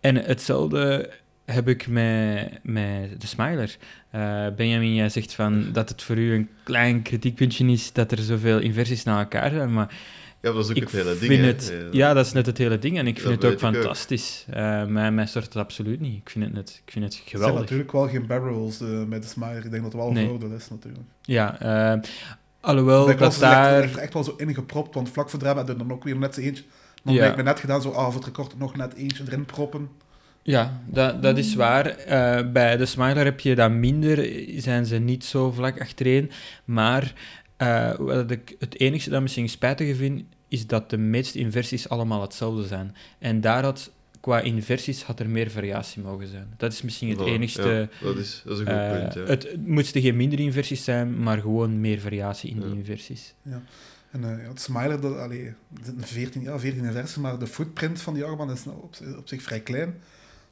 [0.00, 1.10] En hetzelfde
[1.52, 3.76] heb ik met, met de Smiler.
[4.10, 8.18] Eh, Benjamin, jij zegt van dat het voor u een klein kritiekpuntje is dat er
[8.18, 9.94] zoveel inversies naar elkaar zijn, maar
[10.40, 11.44] Ja, dat is ook ik het hele vind ding.
[11.44, 12.98] het, ja, dat is net het hele ding.
[12.98, 14.44] En ik Dat vind het ook ik fantastisch.
[14.50, 16.18] Eh mij, mij stort het absoluut niet.
[16.20, 17.60] Ik vind het, net, ik vind het Er zijn geweldig.
[17.60, 19.64] natuurlijk wel geen barrel rolls eh, met de Smiler.
[19.64, 20.26] Ik denk dat het wel een Nee.
[20.28, 21.04] voordeel is natuurlijk.
[21.22, 22.00] Ja, eh,
[22.60, 23.72] alhoewel dat Colossus ligt daar...
[23.74, 26.16] er echt, echt wel zo ingepropt, want vlak voor de hebben we dan ook weer
[26.16, 26.64] net zo eentje.
[27.04, 27.20] Dan Ja.
[27.20, 29.88] lijkt me net gedaan, zo, ah, voor het record nog net eentje erin proppen.
[30.48, 31.86] Ja, dat, dat is waar.
[31.86, 36.30] Eh, bij de Smiler heb je dat minder, zijn ze niet zo vlak achtereen.
[36.64, 37.12] Maar
[37.56, 42.20] eh, wat ik het enige dat misschien spijtige vind, is dat de meeste inversies allemaal
[42.22, 42.94] hetzelfde zijn.
[43.18, 43.90] En daar had,
[44.20, 46.54] qua inversies, had er meer variatie mogen zijn.
[46.56, 47.88] Dat is misschien het voilà, enigste...
[48.00, 49.14] ja, dat, is, dat is een goed Eh, punt.
[49.14, 49.20] Ja.
[49.20, 52.62] het, het moesten geen minder inversies zijn, maar gewoon meer variatie in Ja.
[52.66, 53.34] die inversies.
[54.10, 57.46] En eh, ja, het Smiler, dat, allee, er zitten 14, ja, 14 inversen, maar de
[57.46, 59.94] footprint van die armband is nou op, op zich vrij klein.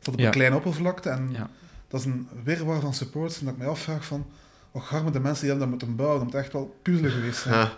[0.00, 0.26] Staat op Ja.
[0.26, 1.50] een kleine oppervlakte en Ja.
[1.88, 4.26] dat is een wirwar van supports en dat ik mij afvraag van,
[4.72, 7.38] wat garmen de mensen die hebben dat moeten bouwen, dat moet echt wel puzzelen geweest
[7.42, 7.54] zijn.
[7.60, 7.72] Ha.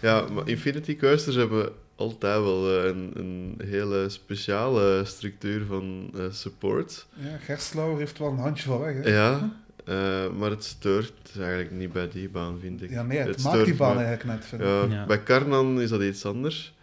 [0.00, 6.20] Ja, maar Infinity Coasters hebben altijd wel eh, een, een hele speciale structuur van eh,
[6.30, 7.06] support.
[7.14, 8.94] Ja, Gerstlauer heeft wel een handje van weg.
[8.94, 9.10] Hè?
[9.10, 12.90] Ja, eh, maar het stoort eigenlijk niet bij die baan, vind ik.
[12.90, 14.66] Ja, nee, het, Het maakt die baan eigenlijk net, vind ik.
[14.68, 15.06] Ja, Ja.
[15.06, 16.74] Bij Karnan is dat iets anders,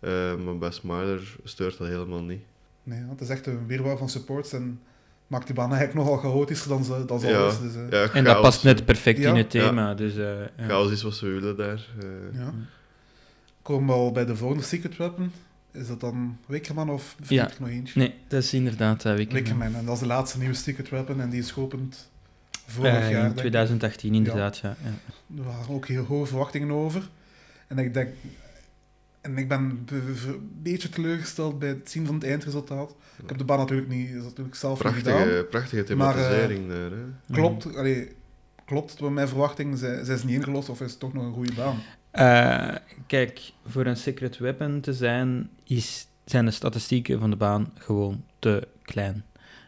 [0.00, 2.42] eh, maar bij Smiler stoort dat helemaal niet.
[2.82, 4.80] Nee, want het is echt een wirwar van supports en
[5.26, 7.38] maakt die baan eigenlijk nogal chaotischer dan ze, dan ze Ja.
[7.38, 7.60] al is.
[7.60, 9.28] Dus, eh, Ja, En dat past net perfect Ja.
[9.30, 9.94] in het thema.
[9.94, 10.66] Dus, eh, ja.
[10.66, 11.86] Chaos is wat ze willen daar.
[12.00, 12.38] eh.
[12.40, 12.52] ja.
[13.62, 15.32] Komen we al bij de volgende Secret Weapon.
[15.72, 17.48] Is dat dan Wickerman of vergeet Ja.
[17.50, 17.98] ik nog eentje?
[18.00, 19.74] Nee, dat is inderdaad uh, Wickerman.
[19.74, 22.10] En dat is de laatste nieuwe Secret Weapon en die is geopend
[22.66, 23.10] vorig jaar.
[23.10, 23.36] denk in ik.
[23.36, 24.76] 2018, inderdaad, ja.
[24.84, 24.90] ja.
[25.38, 27.08] Er waren ook heel hoge verwachtingen over.
[27.66, 28.08] En ik denk...
[29.20, 32.94] En ik ben be- be- een beetje teleurgesteld bij het zien van het eindresultaat.
[33.22, 35.12] Ik heb de baan natuurlijk niet is natuurlijk zelf niet gedaan.
[35.14, 36.90] Prachtige, prachtige Maar, eh, thematisering daar.
[36.90, 37.32] Hè.
[37.32, 38.08] Klopt, allee,
[38.64, 39.78] klopt het met mijn verwachting?
[39.78, 41.76] Zij, zij is niet ingelost of is het toch nog een goede baan?
[42.10, 47.72] Eh, kijk, voor een secret weapon te zijn, is, zijn de statistieken van de baan
[47.74, 49.24] gewoon te klein.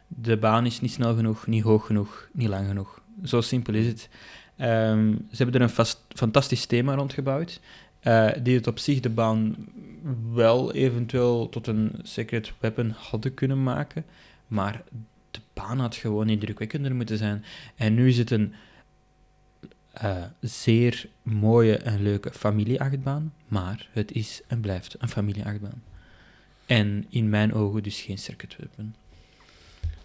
[0.06, 3.00] De baan is niet snel genoeg, niet hoog genoeg, niet lang genoeg.
[3.24, 4.08] Zo simpel is het.
[4.56, 7.60] Ehm, ze hebben er een vast, fantastisch thema rondgebouwd,
[8.02, 9.56] eh, die het op zich de baan
[10.32, 14.04] wel eventueel tot een secret weapon hadden kunnen maken,
[14.46, 14.82] maar
[15.30, 17.44] de baan had gewoon indrukwekkender moeten zijn.
[17.76, 18.54] En nu is het een
[19.92, 25.82] eh, zeer mooie en leuke familieachtbaan, maar het is en blijft een familieachtbaan.
[26.66, 28.94] En in mijn ogen dus geen circuit weapon.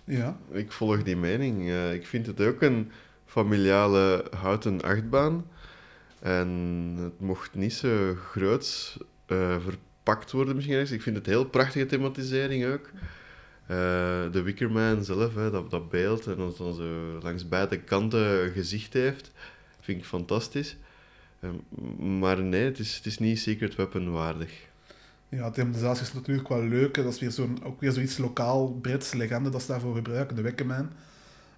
[0.04, 1.70] Ja, Ik volg die mening.
[1.70, 2.92] Eh, ik vind het ook een
[3.26, 5.46] familiale houten achtbaan.
[6.20, 6.48] En
[7.00, 10.74] het mocht niet zo groot eh, verpakt worden misschien.
[10.74, 10.92] ergens.
[10.92, 12.90] Ik vind het heel prachtige thematisering ook.
[13.68, 18.52] Eh, de Wickerman zelf, hè, dat, dat beeld, en dat dan zo langs beide kanten
[18.52, 19.32] gezicht heeft,
[19.82, 20.78] vind ik fantastisch.
[21.40, 21.50] Eh,
[22.20, 24.52] maar nee, het is, het is niet Secret Weapon waardig.
[25.30, 26.94] ja thematisatie is natuurlijk wel leuk.
[26.94, 30.42] Dat is weer zo'n, ook weer zoiets lokaal Brits legende dat ze daarvoor gebruiken, de
[30.42, 30.90] Wickerman.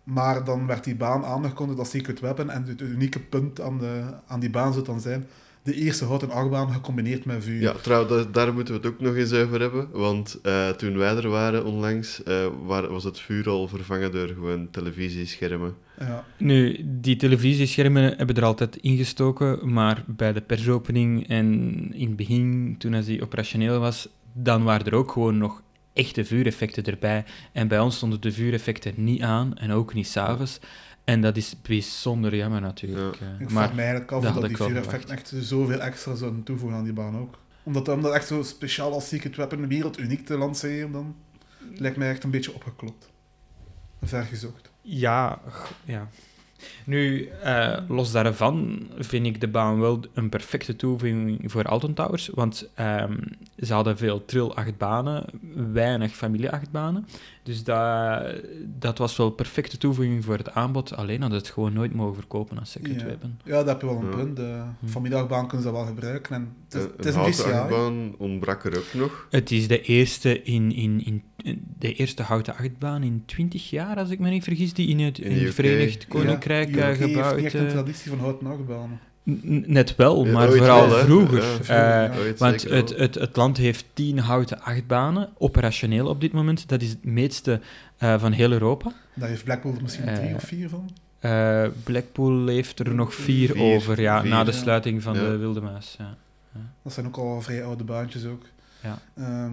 [0.10, 4.04] Maar dan werd die baan aangekondigd als Secret Weapon en het unieke punt aan, de,
[4.28, 5.28] aan die baan zou dan zijn,
[5.64, 7.62] de eerste houten achtbaan gecombineerd met vuur.
[7.62, 9.88] Ja, trouwens, daar, moeten we het ook nog eens over hebben.
[9.92, 14.28] Want eh, toen wij er waren onlangs, eh, waar, was het vuur al vervangen door
[14.28, 15.76] gewoon televisieschermen.
[16.00, 16.26] Ja.
[16.38, 21.46] Nu, die televisieschermen hebben er altijd ingestoken, maar bij de persopening en
[21.94, 25.62] in het begin, toen die operationeel was, dan waren er ook gewoon nog
[26.00, 27.26] echte vuureffecten erbij.
[27.52, 30.60] En bij ons stonden de vuureffecten niet aan, en ook niet s'avonds.
[31.04, 33.16] En dat is bijzonder jammer natuurlijk.
[33.16, 33.26] Ja.
[33.26, 33.34] eh.
[33.40, 36.84] Ik maar vraag me eigenlijk af dat die vuureffecten echt zoveel extra zouden toevoegen aan
[36.84, 37.38] die baan ook.
[37.64, 41.16] Omdat om dat echt zo speciaal als Secret Weapon werelduniek te lanceren, dan
[41.76, 43.10] lijkt mij echt een beetje opgeklopt.
[44.02, 44.72] Vergezocht.
[44.82, 45.42] Ja,
[45.86, 46.10] ja.
[46.86, 52.30] Nu, eh, los daarvan vind ik de baan wel een perfecte toevoeging voor Alton Towers,
[52.34, 53.18] want ehm,
[53.60, 55.26] ze hadden veel trill-achtbanen,
[55.74, 57.08] weinig familie-achtbanen.
[57.44, 58.24] Dus dat,
[58.80, 61.94] dat was wel een perfecte toevoeging voor het aanbod, alleen hadden ze het gewoon nooit
[61.94, 63.06] mogen verkopen als Secret Ja.
[63.06, 63.38] Weapon.
[63.44, 64.16] Ja, dat heb je wel een Ja.
[64.16, 64.36] punt.
[64.36, 64.88] De Hm.
[64.88, 66.36] familieachtbaan kunnen ze wel gebruiken.
[66.36, 69.28] En het is, Eh, het is een een achtbaan ontbrak er ook nog.
[69.30, 71.24] Het is de eerste, in, in, in, in-
[71.80, 75.20] de eerste houten achtbaan in 20 jaar, als ik me niet vergis, die in het,
[75.20, 75.54] In in het.
[75.54, 77.38] Verenigd Ja, Koninkrijk UK eh, heeft gebouwd.
[77.38, 79.00] echt een eh, traditie van houten achtbanen.
[79.68, 81.38] net wel, Ja, maar ooit vooral wel, vroeger.
[81.44, 82.34] Ja, vroeger, Eh, ja.
[82.38, 86.68] Want het, het, het land heeft tien houten achtbanen, operationeel op dit moment.
[86.70, 87.60] Dat is het meeste
[87.98, 88.92] eh, van heel Europa.
[89.16, 90.90] Daar heeft Blackpool er misschien Eh, drie of vier van.
[91.20, 94.58] Eh, Blackpool heeft er nog vier, Vier, over, ja, vier, na de ja.
[94.58, 95.22] sluiting van Ja.
[95.30, 95.96] de Wilde Maas.
[95.98, 96.18] Ja.
[96.84, 98.42] Dat zijn ook al vrij oude baantjes ook.
[98.84, 99.00] Ja.
[99.18, 99.52] Ehm,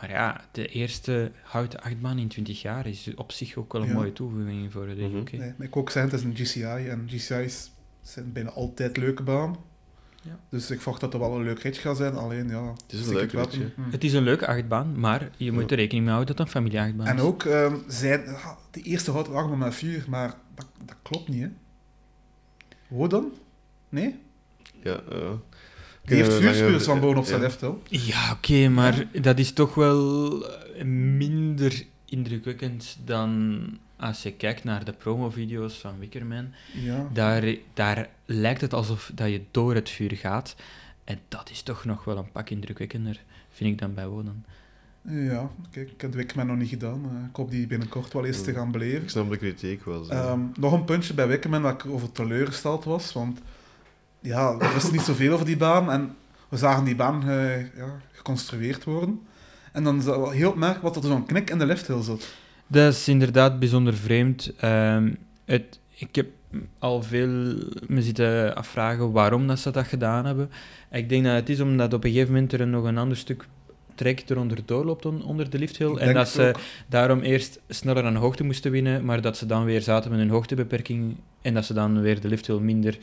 [0.00, 3.88] Maar ja, de eerste houten achtbaan in 20 jaar is op zich ook wel een
[3.88, 3.94] Ja.
[3.94, 5.16] mooie toevoeging voor de Mhm.
[5.16, 5.32] UK.
[5.32, 7.70] nee, maar ik ook zeggen, het is een GCI en GCI's
[8.02, 9.56] zijn bijna altijd leuke baan.
[10.22, 10.38] Ja.
[10.48, 12.14] Dus ik verwacht dat het wel een leuk ritje gaat zijn.
[12.14, 13.70] Alleen ja, Het is een leuk ritje.
[13.74, 13.90] hm.
[13.90, 16.62] Het is een leuke achtbaan, maar je moet er rekening mee houden dat het een
[16.62, 17.22] familieachtbaan En is.
[17.22, 21.42] ook ehm, zijn ja, de eerste houten achtbaan met vuur, maar dat, dat klopt niet,
[21.42, 21.48] hè?
[22.88, 23.32] Hoe dan?
[23.88, 24.18] Nee?
[24.82, 25.38] Ja, ja.
[26.06, 27.82] Die heeft vuurspuurs langer- van boven op zijn wel.
[27.88, 33.64] Ja, oké, maar dat is toch wel eh, minder indrukwekkend dan
[33.96, 36.48] als je kijkt naar de promovideo's van Wickerman.
[36.72, 37.08] Ja.
[37.12, 40.56] Daar, daar lijkt het alsof dat je door het vuur gaat.
[41.04, 44.44] En dat is toch nog wel een pak indrukwekkender, vind ik dan bij wonen.
[45.08, 47.00] Ja, kijk, ik heb Wickerman nog niet gedaan.
[47.00, 49.02] maar ik hoop die binnenkort wel eens te gaan beleven.
[49.02, 50.04] Ik snap de kritiek wel.
[50.04, 50.12] zo.
[50.12, 53.38] Ehm, nog een puntje bij Wickerman waar ik over teleurgesteld was, want
[54.26, 56.14] ja, er wist niet zoveel over die baan en
[56.48, 59.20] we zagen die baan eh, ja, geconstrueerd worden.
[59.72, 62.28] En dan is dat wel heel opmerkelijk wat er zo'n knik in de lifthill zat.
[62.66, 64.52] Dat is inderdaad bijzonder vreemd.
[64.56, 65.10] Ehm,
[65.44, 66.26] het, ik heb
[66.78, 67.28] al veel
[67.86, 70.50] me zitten afvragen waarom dat ze dat gedaan hebben.
[70.90, 73.46] Ik denk dat het is omdat op een gegeven moment er nog een ander stuk
[73.94, 75.96] trek eronder doorloopt on- onder de lifthill.
[75.96, 76.60] En dat het ze ook.
[76.86, 80.30] daarom eerst sneller aan hoogte moesten winnen, maar dat ze dan weer zaten met een
[80.30, 82.98] hoogtebeperking en dat ze dan weer de lifthill minder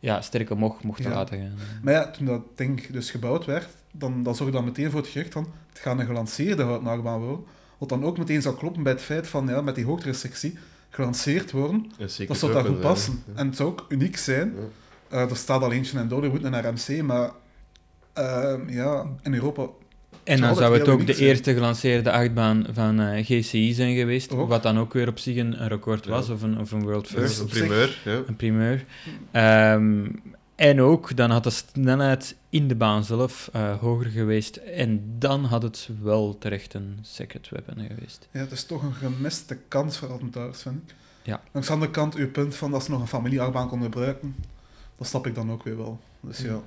[0.00, 1.16] ja, sterk omhoog mochten Ja.
[1.16, 1.52] laten gaan.
[1.82, 5.08] Maar ja, toen dat ding dus gebouwd werd, dan, dan zorgde dat meteen voor het
[5.08, 7.44] gerucht van het gaat een gelanceerde houtnachtbaan worden.
[7.78, 10.58] Wat dan ook meteen zou kloppen bij het feit van, ja, met die hoogterestrictie,
[10.90, 13.22] gelanceerd worden, En zeker dat zou daar goed passen.
[13.34, 14.54] En het zou ook uniek zijn.
[14.56, 15.16] ja.
[15.16, 17.30] Eh, er staat al eentje in Dollywood en naar MC, maar
[18.12, 19.66] ehm, ja, in Europa
[20.26, 21.26] En dan zou het ook de zijn?
[21.28, 24.48] eerste gelanceerde achtbaan van eh, GCI zijn geweest, Ook.
[24.48, 26.10] wat dan ook weer op zich een, een record Ja.
[26.10, 27.38] was, of een, of een world first.
[27.38, 28.22] een op zich- primeur, ja.
[28.26, 28.84] Een primeur.
[29.30, 30.06] Ehm,
[30.54, 34.56] en ook, dan had de snelheid in de baan zelf eh, hoger geweest.
[34.56, 38.28] En dan had het wel terecht een second weapon geweest.
[38.32, 40.94] Ja, het is toch een gemiste kans voor attentaars, vind ik.
[41.22, 41.40] Ja.
[41.52, 44.34] Langs de andere kant, uw punt van dat ze nog een familieachtbaan konden gebruiken,
[44.98, 46.00] dat snap ik dan ook weer wel.
[46.20, 46.60] Dus ja,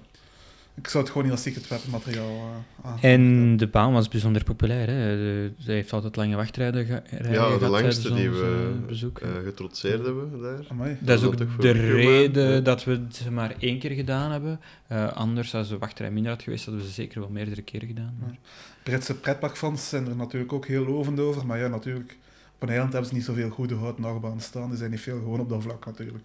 [0.81, 3.09] ik zou het gewoon niet als secret weapon materiaal uh, aangeven.
[3.09, 4.87] En de baan was bijzonder populair.
[4.87, 5.15] Hè.
[5.15, 8.39] De, ze heeft altijd lange wachtrijden ge rijden Ja, de gehad langste tijdens die ons,
[8.39, 9.19] we eh, bezoek.
[9.19, 10.65] eh, getrotseerd hebben daar.
[10.69, 10.97] Amai.
[10.99, 14.59] dat is dat ook voor de reden dat we het maar één keer gedaan hebben.
[14.87, 17.87] Eh, anders, als de wachtrij minder had geweest, hadden we ze zeker wel meerdere keren
[17.87, 18.15] gedaan.
[18.19, 18.25] Ja.
[18.25, 18.37] Maar-
[18.83, 22.17] Britse pretparkfans zijn er natuurlijk ook heel lovend over, maar ja, natuurlijk,
[22.55, 25.17] op een eiland hebben ze niet zoveel goede houten achtbanen staan, die zijn niet veel
[25.17, 26.23] gewoon op dat vlak natuurlijk.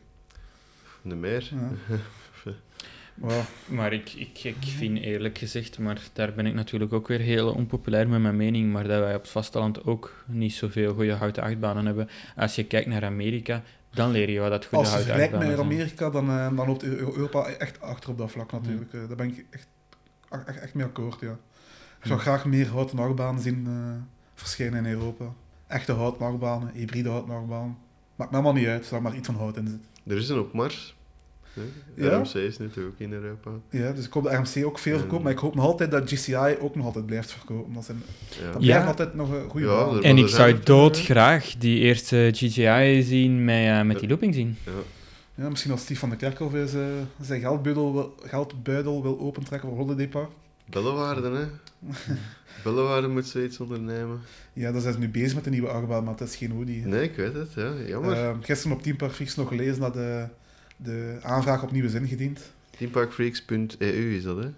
[1.03, 1.51] De meer.
[1.53, 1.97] Ja.
[3.15, 3.41] Wow.
[3.67, 7.53] Maar ik, ik, ik vind eerlijk gezegd, maar daar ben ik natuurlijk ook weer heel
[7.53, 11.43] onpopulair met mijn mening, maar dat wij op het vasteland ook niet zoveel goede houten
[11.43, 12.09] achtbanen hebben.
[12.37, 15.25] Als je kijkt naar Amerika, dan leer je wat dat goede Als je houten met
[15.33, 15.67] achtbanen zijn.
[15.67, 18.93] Amerika, dan, eh, dan loopt Eu- Europa echt achter op dat vlak natuurlijk.
[18.93, 19.67] Eh, daar ben ik echt,
[20.47, 21.39] echt, echt mee akkoord, ja.
[22.01, 24.03] Ik zou graag meer houten achtbanen zien eh,
[24.35, 25.25] verschijnen in Europa.
[25.67, 27.77] Echte houten achtbanen, hybride houten achtbanen.
[28.17, 30.13] Maakt me allemaal niet uit, zolang maar iets van hout in zit.
[30.13, 30.94] Er is een opmars.
[31.95, 32.17] Ja?
[32.19, 33.51] RMC is natuurlijk ook in Europa.
[33.71, 35.91] Ja, dus ik hoop dat RMC ook veel En- verkoopt, maar ik hoop nog altijd
[35.91, 37.73] dat GCI ook nog altijd blijft verkopen.
[37.75, 38.03] Dat, zijn,
[38.41, 38.53] Ja.
[38.53, 38.67] dat Ja.
[38.69, 40.03] blijft altijd nog een goede Ja, baan.
[40.03, 44.57] En ik zou doodgraag die eerste GGI zien met, eh, met die looping zien.
[44.65, 44.73] Ja.
[45.43, 46.81] Ja, misschien als Steve van de Kerkhoff is, eh,
[47.21, 50.29] zijn geldbuidel wil, geldbuidel wil opentrekken voor Holiday Park.
[50.71, 51.45] Bellewaarde, hè?
[52.65, 54.21] Bellewaarde moet zoiets ondernemen.
[54.53, 56.51] Ja, daar zijn ze nu bezig met de nieuwe achtbaan, maar het is geen
[56.83, 56.89] hè.
[56.89, 57.73] Nee, ik weet het, ja.
[57.87, 58.13] Jammer.
[58.13, 60.27] Eh, gisteren op Team Park nog gelezen dat de,
[60.77, 62.41] de aanvraag opnieuw is ingediend.
[62.79, 64.49] Teamparkfreaks.eu is dat, hè?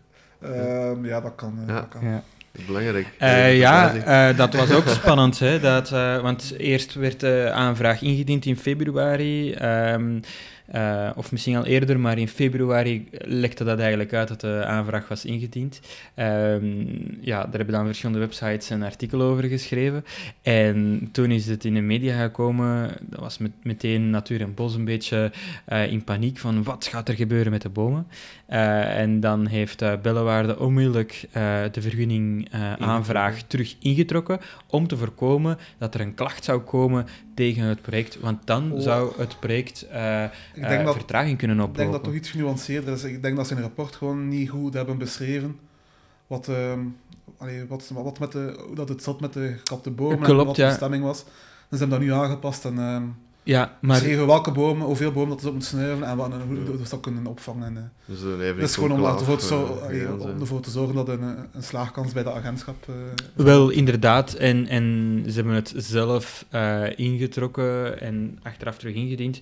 [0.41, 1.59] Ehm, ja, dat kan.
[1.63, 1.75] eh, Ja.
[1.81, 2.05] dat kan.
[2.05, 2.23] Ja.
[2.67, 3.07] Belangrijk.
[3.19, 5.39] Eh, ja, eh, dat was ook spannend.
[5.39, 9.53] Hè, dat, eh, want eerst werd de aanvraag ingediend in februari.
[9.53, 10.21] ehm,
[10.67, 15.09] eh, of misschien al eerder, maar in februari lekte dat eigenlijk uit dat de aanvraag
[15.09, 15.81] was ingediend.
[16.15, 16.85] Ehm,
[17.21, 20.05] ja, daar hebben dan verschillende websites een artikel over geschreven.
[20.43, 22.91] En toen is het in de media gekomen.
[23.01, 25.33] Dat was met, meteen Natuur en Bos een beetje
[25.65, 28.07] eh, in paniek van wat gaat er gebeuren met de bomen.
[28.47, 31.43] Eh, en dan heeft uh, Bellewaarde onmiddellijk eh,
[31.73, 34.41] de vergunning eh, aanvraag terug ingetrokken
[34.71, 38.21] om te voorkomen dat er een klacht zou komen tegen het project.
[38.21, 38.81] Want dan Oh.
[38.81, 40.25] zou het project eh,
[40.55, 41.83] Ik eh, denk dat vertraging kunnen Ik oplopen.
[41.83, 43.05] denk dat toch iets genuanceerder is.
[43.05, 45.59] Ik denk dat ze in het rapport gewoon niet goed hebben beschreven
[46.27, 46.81] wat, ehm,
[47.39, 50.47] allee, wat, wat met de, hoe dat het zat met de gekapte bomen Klopt, en
[50.47, 50.69] wat de ja.
[50.69, 51.25] bestemming was.
[51.25, 53.03] Dus ze hebben dat nu aangepast en ehm
[53.47, 56.41] Ja, maar beschreven welke bomen, hoeveel bomen dat ze op moeten snuiven en, wat, en
[56.67, 57.65] hoe ze dat kunnen opvangen.
[57.67, 59.65] En, eh, Dus het is gewoon om ervoor, te eh, zo-
[60.35, 62.77] om ervoor te zorgen dat een, eh, een slaagkans bij de agentschap...
[62.89, 62.95] eh,
[63.45, 64.33] Wel, inderdaad.
[64.35, 69.41] En, en ze hebben het zelf eh, ingetrokken en achteraf terug ingediend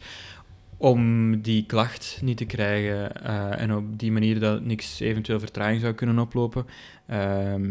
[0.77, 5.81] om die klacht niet te krijgen eh, en op die manier dat niks eventueel vertraging
[5.81, 6.67] zou kunnen oplopen.
[7.07, 7.71] Ehm,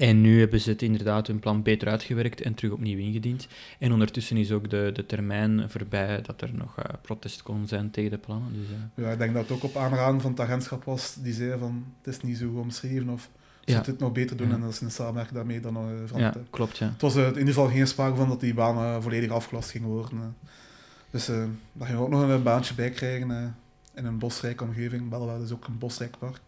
[0.00, 3.48] en nu hebben ze het inderdaad hun plan beter uitgewerkt en terug opnieuw ingediend.
[3.78, 7.90] En ondertussen is ook de, de termijn voorbij dat er nog eh, protest kon zijn
[7.90, 8.52] tegen de plannen.
[8.52, 11.32] Dus, eh, ja, ik denk dat het ook op aanraden van het agentschap was, die
[11.32, 13.28] zei van het is niet zo goed omschreven of
[13.64, 13.82] ze Ja.
[13.84, 14.54] het nog beter doen Ja.
[14.54, 16.50] en dat is in samenwerking daarmee dan nog eh, ja, veranderd hebben.
[16.50, 16.86] klopt, ja.
[16.86, 20.18] Het was in ieder geval geen sprake van dat die baan volledig afgelast ging worden.
[20.18, 20.24] eh.
[21.10, 21.26] Dus
[21.72, 23.54] daar we ook nog een baantje bij krijgen
[23.94, 25.08] in een bosrijke omgeving.
[25.08, 26.40] Bellewaarde is ook een bosrijk park.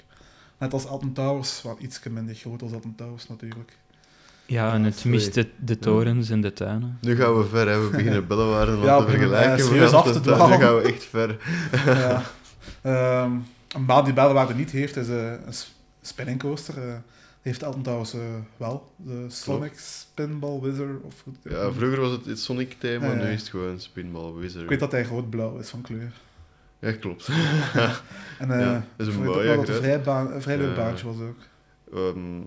[0.63, 3.77] Net als Alton Towers, wat iets minder groot als Alton Towers natuurlijk.
[4.47, 6.99] Ja, en het mist de, de torens en de tuinen.
[7.01, 7.81] Nu gaan we ver, hè.
[7.85, 9.65] we beginnen Bellewaarde Ja, te vergelijken.
[9.79, 10.59] gaan af te dwalen.
[10.59, 11.39] Nu gaan we echt ver.
[11.87, 12.23] ja.
[12.83, 13.33] Ehm,
[13.75, 16.77] een baan die Bellewaarde niet heeft, is eh, een s- spinning coaster.
[16.79, 16.83] eh.
[17.43, 18.21] Die heeft Alton Towers eh,
[18.57, 18.93] wel.
[18.97, 21.03] De Sonic Spinball Wizard.
[21.03, 23.25] Of, Ja, vroeger was het het Sonic-thema, Ja, ja.
[23.25, 24.63] nu is het gewoon Spinball Wizard.
[24.63, 26.13] Ik weet dat hij rood-blauw is van kleur.
[26.83, 27.29] Ja, klopt.
[28.39, 29.85] En eh Ja, is een mooie, wel dat het een groot.
[29.85, 30.75] vrij, baan, een vrij leuk Ja.
[30.77, 31.37] baantje was ook.
[31.95, 32.41] Ehm,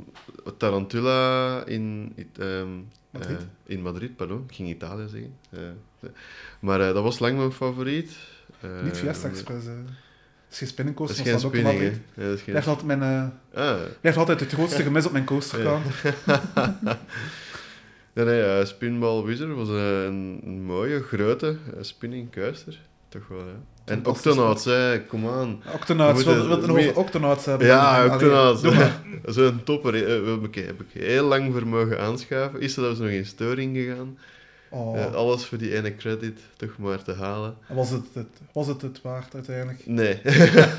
[0.57, 2.67] Tarantula in, ehm,
[3.11, 3.37] Madrid?
[3.37, 4.43] eh, in Madrid, pardon.
[4.49, 5.35] Ik ging Italië zeggen.
[5.49, 5.59] Eh,
[6.59, 8.17] maar dat was lang mijn favoriet.
[8.83, 9.65] Niet Fiesta Express.
[9.65, 9.75] Het
[10.51, 11.99] is geen spinning Dat coaster, is geen ook Madrid.
[12.15, 12.49] Ja, dat is geen...
[12.51, 13.01] Blijft altijd, mijn,
[13.53, 15.85] eh, Ah, blijft altijd het grootste gemis op mijn coasterkant.
[18.13, 22.79] nee, nee, eh, Spinball Wizard was een, een mooie, grote spinning coaster.
[23.19, 23.53] Toch wel, ja.
[23.85, 24.05] En.
[24.05, 25.01] Octonauts, hè.
[25.07, 25.61] Kom aan.
[25.73, 27.67] Octonauts, We moeten nog meer- over Octonauts hebben?
[27.67, 28.61] Ja, Octonauts.
[29.25, 29.93] Zo'n topper.
[29.93, 32.59] heb ik, heb ik heel lang voor mogen aanschaffen.
[32.61, 34.17] Is er zelfs nog in storing gegaan.
[34.69, 37.55] Oh, Eh, alles voor die ene credit toch maar te halen.
[37.69, 39.81] was, het het, was het het waard uiteindelijk?
[39.85, 40.21] Nee.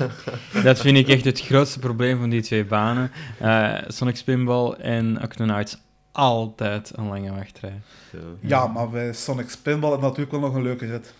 [0.63, 3.11] Dat vind ik echt het grootste probleem van die twee banen.
[3.39, 5.77] Eh, Sonic Spinball en Octonauts
[6.11, 7.79] altijd een lange wachtrij.
[8.11, 8.19] ja.
[8.41, 11.13] Ja, maar bij Sonic Spinball is natuurlijk wel nog een leuke rit.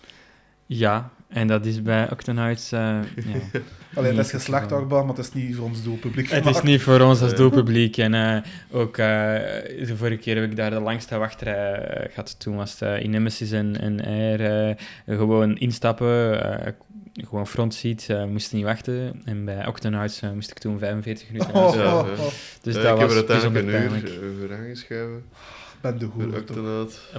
[0.70, 2.72] Ja, en dat is bij Octonauts...
[2.72, 3.00] eh, ja.
[3.94, 4.78] Alleen, het is Niet geslacht gedaan.
[4.78, 7.38] achtbaan, maar het is niet voor ons doelpubliek Het is niet voor ons als Nee.
[7.40, 7.96] doelpubliek.
[7.96, 9.06] En eh, ook eh,
[9.86, 12.40] de vorige keer heb ik daar de langste wachtrij eh, gehad.
[12.40, 14.68] Toen was het eh, in Nemesis en, en Air
[15.06, 16.42] eh, gewoon instappen.
[16.66, 16.72] eh,
[17.28, 19.22] gewoon frontseat, eh moest niet wachten.
[19.24, 21.84] En bij Octonauts eh, moest ik toen 45 minuten Oh, aanstaan.
[22.06, 22.28] Ja, ja.
[22.62, 25.24] Dus Ja, dat ik heb was er uiteindelijk een uur eh, voor aangeschuiven.
[25.80, 26.44] Ben de goede.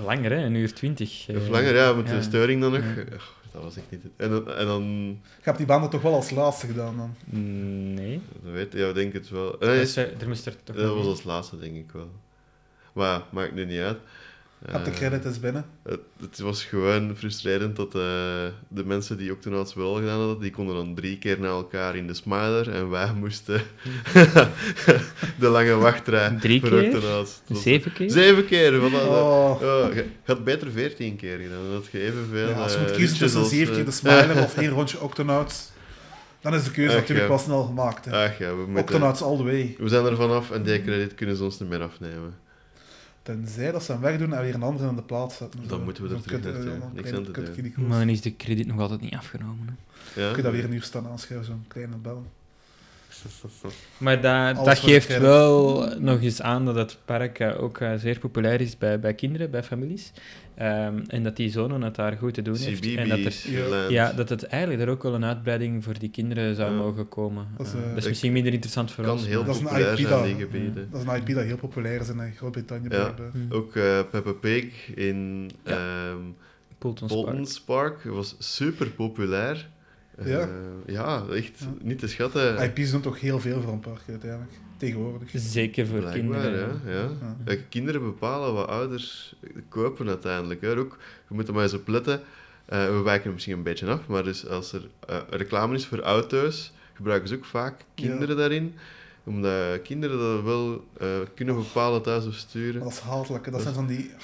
[0.05, 0.37] Langer, hè?
[0.37, 1.25] Een uur twintig.
[1.27, 1.35] eh.
[1.35, 2.15] Of langer, ja, met ja.
[2.15, 2.81] de storing dan nog.
[2.81, 3.15] Ja.
[3.51, 4.03] Dat was echt niet...
[4.03, 5.09] het- En, dan- en dan...
[5.39, 7.15] Ik heb die baan er toch wel als laatste gedaan dan.
[7.25, 8.21] Mm, Nee.
[8.43, 9.51] Dat weet ja, ik denk het wel.
[9.51, 12.09] Dat Nee, is, eh, er moest er toch dat was als laatste, denk ik wel.
[12.93, 13.97] Maar ja, maakt nu niet uit.
[14.65, 15.65] Heb de Eh, credit is binnen.
[15.83, 18.01] Het, het was gewoon frustrerend dat eh,
[18.67, 22.07] de mensen die Octonauts wel gedaan hadden, die konden dan drie keer na elkaar in
[22.07, 23.61] de Smiler en wij moesten
[25.39, 26.93] de lange wachtrij Drie voor keer?
[26.95, 27.41] Octonauts.
[27.51, 28.09] Zeven keer?
[28.09, 28.71] Zeven keer!
[28.71, 29.61] Dat, Oh.
[29.93, 32.95] je had beter veertien keer gedaan, dan had je evenveel Ja, als je eh, moet
[32.95, 35.71] kiezen tussen zeven eh, keer de Smiler of één rondje Octonauts,
[36.41, 37.33] dan is de keuze Ach, natuurlijk ja.
[37.33, 38.05] wel snel gemaakt.
[38.05, 38.25] Hè.
[38.25, 39.75] Ach ja, we, moeten, Octonauts all the way.
[39.77, 42.33] we zijn er vanaf en die credit kunnen ze ons niet meer afnemen.
[43.29, 45.59] Tenzij dat ze hem wegdoen en weer een andere in de plaats zetten.
[45.67, 45.83] Dan Zo.
[45.83, 47.87] moeten we er terug aan koers.
[47.87, 49.67] Maar dan is de krediet nog altijd niet afgenomen.
[49.67, 50.21] Hè.
[50.21, 50.27] Ja?
[50.27, 52.25] Kun je dat weer een uur staan aanschuiven, zo'n kleine bel.
[53.97, 58.19] Maar dat, dat geeft wel nog eens aan dat het park eh, ook eh, zeer
[58.19, 60.11] populair is bij, bij kinderen, bij families.
[60.59, 62.95] Ehm, en dat die zonen het daar goed te doen heeft.
[62.95, 64.11] En dat, er, Ja.
[64.11, 66.77] dat het eigenlijk er ook wel een uitbreiding voor die kinderen zou Ja.
[66.77, 67.47] mogen komen.
[67.57, 69.25] Dat is, Eh, dat is ik- misschien minder interessant voor kan ons.
[69.27, 70.87] heel Dat is een populair IP zijn, dat- die gebieden.
[70.91, 72.87] Dat is een IP dat heel populair is in eh, Groot-Brittannië.
[72.89, 73.13] Ja.
[73.31, 73.53] Hm.
[73.53, 75.71] Ook eh Peppa Pig in Ja.
[75.71, 76.17] ehm
[77.65, 79.69] Park was super populair.
[80.25, 80.39] Ja.
[80.39, 80.47] Eh,
[80.93, 81.65] ja, echt Ja.
[81.81, 82.57] niet te schatten.
[82.75, 84.51] IP's doen toch heel veel voor een park uiteindelijk.
[84.77, 85.29] Tegenwoordig.
[85.33, 86.81] Zeker voor Blijkbaar, kinderen.
[86.85, 86.91] ja.
[86.91, 87.35] ja.
[87.45, 87.55] Ja.
[87.69, 89.35] Kinderen bepalen wat ouders
[89.69, 90.61] kopen uiteindelijk.
[90.61, 90.77] Hè.
[90.77, 90.97] Ook,
[91.27, 92.21] je moet er maar eens op letten.
[92.65, 95.85] Eh, we wijken er misschien een beetje af, maar dus als er eh, reclame is
[95.85, 98.73] voor auto's, gebruiken ze ook vaak kinderen daarin.
[99.23, 102.81] Omdat kinderen dat wel eh, kunnen bepalen thuis of sturen.
[102.81, 103.43] Dat is hatelijk.
[103.43, 104.23] Dat Dat zijn van die ah,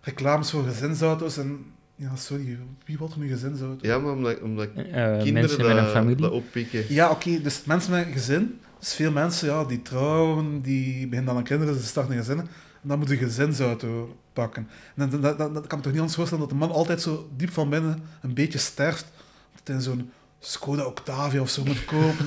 [0.00, 1.36] reclames voor gezinsauto's.
[1.36, 1.64] En
[2.02, 3.86] ja, sorry, wie wil er nu gezinsauto?
[3.86, 6.16] Ja, maar omdat, omdat Eh, kinderen mensen met een dat, familie.
[6.22, 6.84] dat oppikken.
[6.88, 8.60] Ja, oké, dus mensen met een gezin.
[8.78, 12.38] Dus veel mensen ja, die trouwen, die beginnen dan aan kinderen, ze starten een gezin.
[12.38, 12.48] En
[12.88, 14.68] dan moet je een gezinsauto pakken.
[14.96, 17.00] En dan, dat, dat, dat kan me toch niet anders voorstellen dat de man altijd
[17.02, 19.06] zo diep van binnen een beetje sterft.
[19.54, 22.26] Dat hij zo'n Skoda Octavia of zo moet kopen.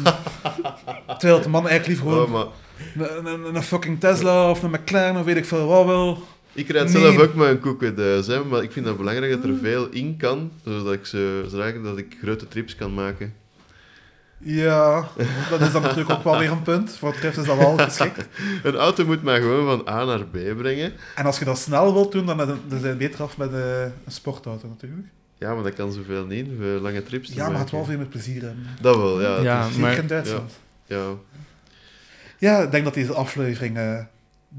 [1.19, 2.51] Terwijl de man eigenlijk liever Oh, gewoon
[3.17, 6.23] een, een, een fucking Tesla of een McLaren of weet ik veel wat wil.
[6.55, 7.01] Ik rijd Nee.
[7.01, 10.17] zelf ook met een koekenduis, hè, maar ik vind het belangrijk dat er veel in
[10.17, 11.07] kan, zodat ik,
[11.75, 13.33] ik, dat ik grote trips kan maken.
[14.37, 15.07] Ja,
[15.49, 16.97] dat is dan natuurlijk ook wel weer een punt.
[16.97, 18.27] Voor het betreft is dat wel geschikt.
[18.63, 20.93] Een auto moet mij gewoon van A naar B brengen.
[21.15, 23.81] En als je dat snel wilt doen, dan, dan zijn je beter af met eh,
[23.83, 25.07] een sportauto natuurlijk.
[25.37, 28.05] Ja, maar dat kan zoveel niet, voor lange trips Ja, maar het wel veel meer
[28.05, 28.65] plezier hebben.
[28.81, 29.41] Dat wel, ja.
[29.41, 30.51] Ja, Zeker in Duitsland.
[30.85, 31.05] ja.
[32.37, 33.99] Ja, ik denk dat deze aflevering eh,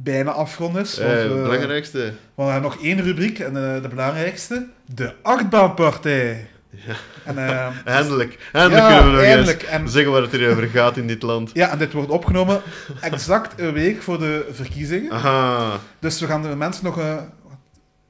[0.02, 0.98] bijna afgerond is.
[0.98, 2.12] Want, Eh, we- het belangrijkste.
[2.34, 4.66] we hebben nog één rubriek, en eh, de belangrijkste.
[4.94, 6.48] De achtbaanpartij.
[6.70, 6.94] Ja.
[7.24, 9.62] En, eh, Eindelijk, eindelijk ja, kunnen we nog eindelijk.
[9.62, 11.50] eens En, zeggen waar het hier over gaat in dit land.
[11.52, 12.62] ja, en dit wordt opgenomen
[13.00, 15.10] exact een week voor de verkiezingen.
[15.12, 17.16] Aha, Dus we gaan de mensen nog eh,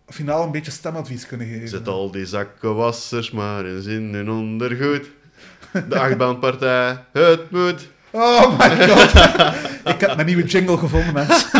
[0.09, 1.69] finaal een beetje stemadvies kunnen geven.
[1.69, 5.11] zet al die zakken wassers maar eens in hun ondergoed.
[5.89, 7.89] De achtbaanpartij, het moet.
[8.11, 9.13] Oh my god.
[9.95, 11.56] ik heb mijn nieuwe jingle gevonden, mensen.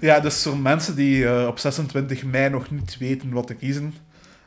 [0.00, 3.94] Ja, dus voor mensen die eh, op 26 mei nog niet weten wat te kiezen,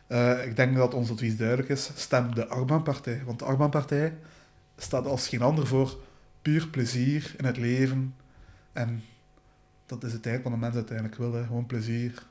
[0.07, 1.91] eh, ik denk dat ons advies duidelijk is.
[1.95, 3.21] Stem de Arbaanpartij.
[3.25, 4.13] Want de Arbaanpartij
[4.77, 5.97] staat als geen ander voor
[6.41, 8.15] puur plezier in het leven.
[8.73, 9.03] En
[9.85, 11.45] dat is het eigenlijk wat de mensen uiteindelijk willen.
[11.45, 12.23] Gewoon plezier.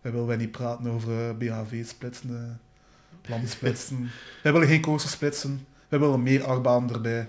[0.00, 2.60] Wij willen wij niet praten over eh, BHV-splitsen,
[3.28, 4.10] landsplitsen.
[4.42, 5.66] Wij willen geen coasters splitsen.
[5.88, 7.28] Wij willen meer achtbanen erbij.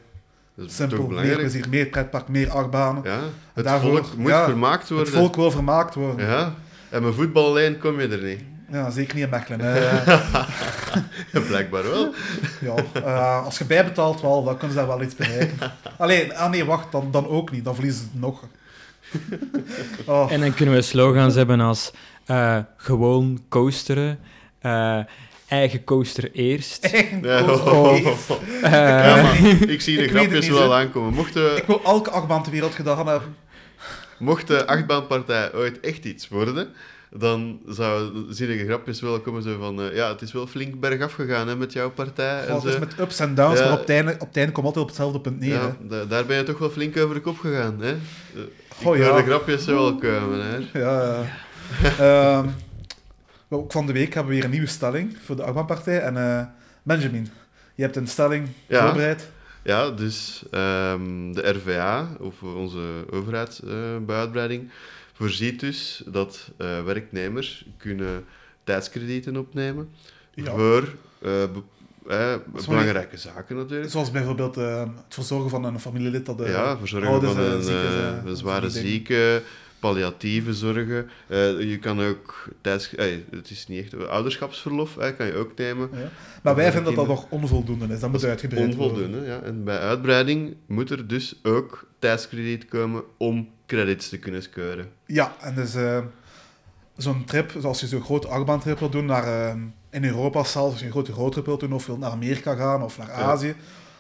[0.56, 1.40] Dat is Simpel, toch meer belangrijk.
[1.50, 3.04] plezier, meer pretpark, meer achtbanen.
[3.04, 3.20] Ja,
[3.54, 5.08] het Daarvoor- volk moet ja, vermaakt worden.
[5.08, 6.28] Het volk wil vermaakt worden.
[6.28, 6.54] Ja,
[6.90, 8.40] en met voetbal alleen kom je er niet.
[8.72, 9.60] Ja, zeker niet in Mechelen.
[11.48, 12.14] Blijkbaar wel.
[12.62, 15.58] ja, eh, als je bijbetaalt wel, dan kunnen ze daar wel iets bereiken.
[15.98, 17.64] Alleen, ah nee, wacht, dan, dan ook niet.
[17.66, 18.44] Dan verliezen ze het nog.
[20.06, 21.92] Oh, En dan kunnen we slogans hebben als
[22.26, 24.20] eh, gewoon coasteren,
[24.60, 25.00] eh,
[25.48, 26.84] eigen coaster eerst.
[26.94, 27.72] eigen Ja, coaster.
[27.72, 27.96] oh.
[28.64, 31.26] eh, Ja, maar ik zie de Ik grapjes niet, wel aankomen.
[31.58, 33.36] Ik wil elke achtbaan ter wereld gedaan hebben.
[34.20, 36.68] mocht de achtbaanpartij ooit echt iets worden,
[37.12, 39.82] dan zou, zie je de grapjes wel komen zo van...
[39.82, 42.40] eh, ja, het is wel flink bergaf gegaan hè, met jouw partij.
[42.40, 42.80] en Oh, het is zo.
[42.80, 43.64] met ups en downs, Ja.
[43.66, 45.54] maar op het einde, op het einde komt altijd op hetzelfde punt neer.
[45.54, 47.76] ja, da- daar ben je toch wel flink over de kop gegaan.
[47.82, 47.90] Hè?
[47.92, 47.96] Eh,
[48.36, 49.16] Ik Oh, hoor ja.
[49.18, 50.40] de grapjes wel komen.
[50.46, 50.80] Hè?
[50.80, 51.26] Ja,
[51.98, 52.46] ja.
[53.50, 56.00] Ook van de week hebben we weer een nieuwe stelling voor de achtbaanpartij.
[56.02, 56.46] En eh,
[56.84, 57.30] Benjamin,
[57.76, 58.86] je hebt een stelling Ja.
[58.86, 59.30] voorbereid.
[59.64, 62.80] Ja, dus ehm, de RVA, of onze
[63.12, 63.72] overheid eh,
[64.06, 64.70] bij uitbreiding,
[65.14, 68.24] voorziet dus dat eh, werknemers kunnen
[68.64, 69.90] tijdskredieten opnemen
[70.34, 70.52] Ja.
[70.52, 72.36] voor eh, eh,
[72.68, 73.92] belangrijke zaken natuurlijk.
[73.92, 76.42] Zoals bijvoorbeeld eh, het verzorgen van een familielid dat...
[76.42, 79.42] eh, ja, verzorgen van eh, een, eh, eh, zware zieke,
[79.86, 81.10] palliatieve zorgen.
[81.28, 85.90] Eh, je kan ook tijds, eh, het is niet echt ouderschapsverlof, kan je ook nemen.
[85.94, 86.10] Ja.
[86.44, 88.00] Maar wij vinden dat dat nog onvoldoende is.
[88.00, 88.96] Dat moet uitgebreid worden.
[88.96, 89.42] Onvoldoende, ja.
[89.42, 94.90] En bij uitbreiding moet er dus ook tijdskrediet komen om credits te kunnen scoren.
[95.06, 96.00] Ja, en dus eh,
[96.98, 99.58] zo'n trip, zoals je zo'n grote achtbaantrip wil doen naar,
[99.90, 102.84] in Europa zelfs, als je een grote roadtrip wilt doen, of wilt naar Amerika gaan
[102.84, 103.56] of naar Azië,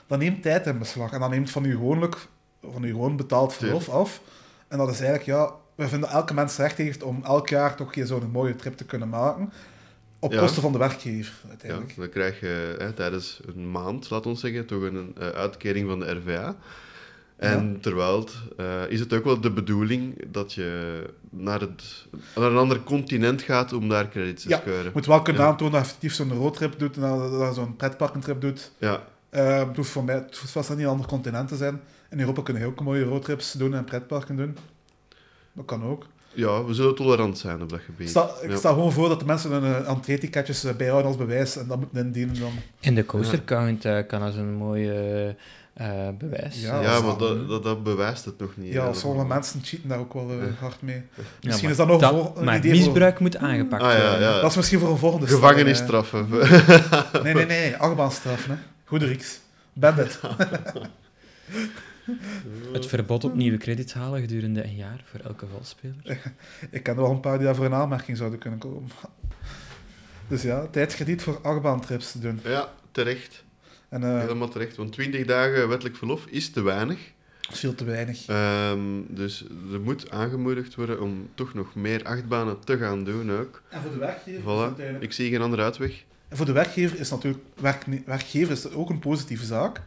[0.07, 1.11] dan neemt tijd in beslag.
[1.11, 2.27] En dan neemt van je gewoonlijk,
[2.71, 4.21] van je gewoon betaald verlof af.
[4.67, 7.93] En dat is eigenlijk, ja, we vinden elke mens recht heeft om elk jaar toch
[7.95, 9.53] hier zo'n mooie trip te kunnen maken.
[10.19, 10.39] Op Ja.
[10.39, 11.95] kosten van de werkgever, Ja, uiteindelijk.
[11.97, 15.99] dan krijg je hè, tijdens een maand, laat ons zeggen, toch een eh, uitkering van
[15.99, 16.55] de RVA.
[17.35, 20.99] En terwijl het, eh, is het ook wel de bedoeling dat je
[21.29, 22.05] naar, het,
[22.35, 24.61] naar een ander continent gaat om daar credits te Ja.
[24.65, 25.47] Je moet wel kunnen Ja.
[25.47, 28.71] aantonen dat je effectief zo'n roadtrip doet en dat zo'n pretparkentrip doet.
[28.77, 31.81] Ja, Eh, het hoeft voor mij het hoeft vast niet een ander continent te zijn.
[32.09, 34.57] In Europa kunnen ook mooie roadtrips doen en pretparken doen.
[35.55, 36.05] Dat kan ook.
[36.33, 38.09] ja, we zullen tolerant zijn op dat Ik gebied.
[38.09, 38.55] sta, ik Ja.
[38.57, 41.79] sta gewoon voor dat de mensen hun uh, entree-ticketjes eh, bijhouden als bewijs en dat
[41.79, 42.51] moeten indienen dan.
[42.81, 45.35] En de coaster count eh, kan als een mooie
[45.73, 46.61] eh, bewijs.
[46.61, 48.73] Ja, Ja, maar dat, dat, dat bewijst het nog niet.
[48.73, 50.51] Ja, sommige mensen cheaten daar ook wel eh, Ja.
[50.59, 50.95] hard mee.
[51.15, 53.91] Ja, Misschien is dat nog dat- voor, een Maar idee voor- misbruik moet aangepakt Ah,
[53.93, 54.19] ja, worden.
[54.27, 54.41] ja.
[54.41, 56.27] Dat is misschien voor een volgende Gevangenisstraffen.
[56.41, 57.23] eh.
[57.23, 57.75] Nee, nee, nee.
[57.75, 58.57] Achtbaanstraffen, hè.
[58.85, 59.39] Goede Rieks.
[59.73, 60.19] Bandit.
[62.73, 66.21] Het verbod op nieuwe credits halen gedurende een jaar voor elke valspeler.
[66.71, 68.89] Ik ken er wel een paar die daar voor een aanmerking zouden kunnen komen.
[70.27, 72.39] Dus ja, tijdskrediet voor achtbaantrips te doen.
[72.43, 73.43] ja, terecht.
[73.89, 74.75] En eh, Helemaal terecht.
[74.75, 76.99] Want 20 dagen wettelijk verlof is te weinig.
[77.41, 78.25] dat is veel te weinig.
[78.27, 83.61] Ehm, dus er moet aangemoedigd worden om toch nog meer achtbanen te gaan doen ook.
[83.69, 84.45] En voor de werkgever is Voilà.
[84.63, 86.03] uiteindelijk- Ik zie geen andere uitweg.
[86.27, 89.81] En voor de werkgever is natuurlijk werkne- werkgever is ook een positieve zaak.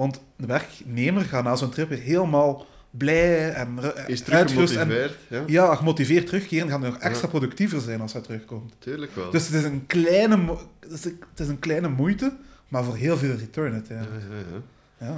[0.00, 5.16] Want de werknemer gaat na zo'n trip weer helemaal blij en Is uitgerust en gemotiveerd.
[5.28, 6.68] Ja, ja, gemotiveerd terugkeren.
[6.68, 7.28] Gaat nog extra Ja.
[7.38, 8.74] productiever zijn als hij terugkomt.
[8.78, 9.30] tuurlijk wel.
[9.30, 12.32] Dus het is een kleine, het is een, het kleine moeite,
[12.68, 14.22] maar voor heel veel return ja, uiteindelijk.
[14.98, 15.06] ja, ja.
[15.06, 15.16] Ja.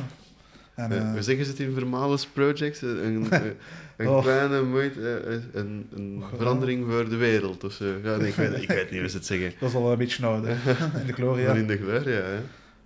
[0.75, 2.83] En, Eh, eh, Hoe zeggen ze het in Vermales Projects?
[2.83, 3.57] Een, een,
[4.09, 4.23] Oh.
[4.23, 6.39] kleine moeite, eh, een, een Oh.
[6.39, 7.65] verandering voor de wereld.
[7.65, 7.85] Of zo.
[8.03, 9.53] Ja, nee, ik, weet, ik weet niet hoe ze het zeggen.
[9.61, 11.01] dat is al een beetje hè.
[11.01, 11.47] in de gloria.
[11.53, 12.39] Maar in de gloria, hè.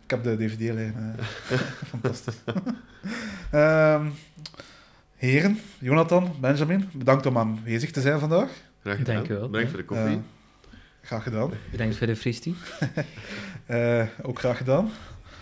[0.07, 1.17] Ik heb de DVD-lijn.
[1.51, 1.59] eh,
[1.93, 2.35] fantastisch.
[3.51, 4.07] Ehm,
[5.17, 8.49] heren, Jonathan, Benjamin, bedankt om aanwezig te zijn vandaag.
[8.83, 9.15] Graag gedaan.
[9.15, 9.49] Dank u wel.
[9.49, 10.07] Bedankt voor de koffie.
[10.17, 11.51] Eh, graag gedaan.
[11.71, 12.55] Bedankt voor de fristie.
[13.67, 14.91] Eh, ook graag gedaan.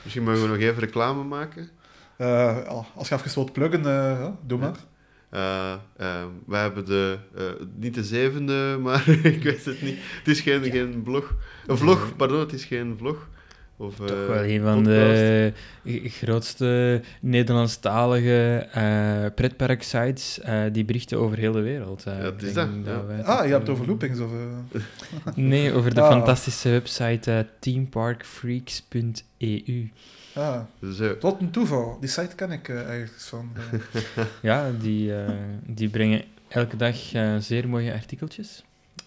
[0.02, 1.68] Misschien mogen we nog even reclame maken.
[2.16, 4.76] Eh, als je even wilt pluggen, eh, doe maar.
[6.46, 7.44] Wij hebben de, eh,
[7.76, 9.98] niet de zevende, maar ik weet het niet.
[10.18, 11.34] Het is geen, geen blog.
[11.66, 13.28] Een vlog, pardon, het is geen vlog.
[13.76, 15.52] Of, Toch eh, wel een van de
[16.04, 22.04] grootste Nederlandstalige eh pretparksites eh die berichten over heel de wereld.
[22.06, 22.18] eh.
[22.18, 22.92] Ja, het is dat, ja.
[23.22, 24.30] Ah, je hebt het over loopings of...
[25.34, 26.10] Nee, over de Ah.
[26.10, 29.90] fantastische website teamparkfreaks.eu.
[30.34, 30.60] ah,
[30.92, 31.18] Zo.
[31.18, 31.96] tot een toeval.
[32.00, 33.52] Die site ken ik ergens van.
[33.72, 33.78] eh.
[34.42, 35.30] Ja, die, eh,
[35.66, 38.64] die brengen elke dag eh, zeer mooie artikeltjes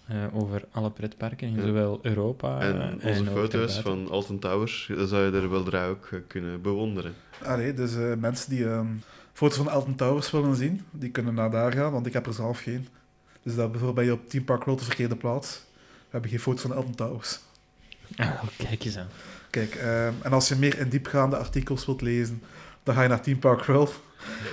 [0.08, 1.62] eh, over alle pretparken in Ja.
[1.62, 5.62] zowel Europa En eh, onze ook foto's van Alton Towers, dat zou je er wel
[5.62, 7.14] draai ook eh, kunnen bewonderen.
[7.44, 8.86] Allee, dus eh, mensen die ehm,
[9.32, 12.32] foto's van Elton Towers willen zien, die kunnen naar daar gaan, want ik heb er
[12.34, 12.88] zelf geen.
[13.42, 15.64] Dus dat bijvoorbeeld ben je op Team Park World de verkeerde plaats.
[15.74, 17.38] We hebben geen foto's van Elton Towers.
[18.16, 19.08] Ah, kijk eens aan.
[19.50, 22.42] Kijk, ehm, en als je meer in diepgaande artikels wilt lezen,
[22.82, 24.00] dan ga je naar Team Park World.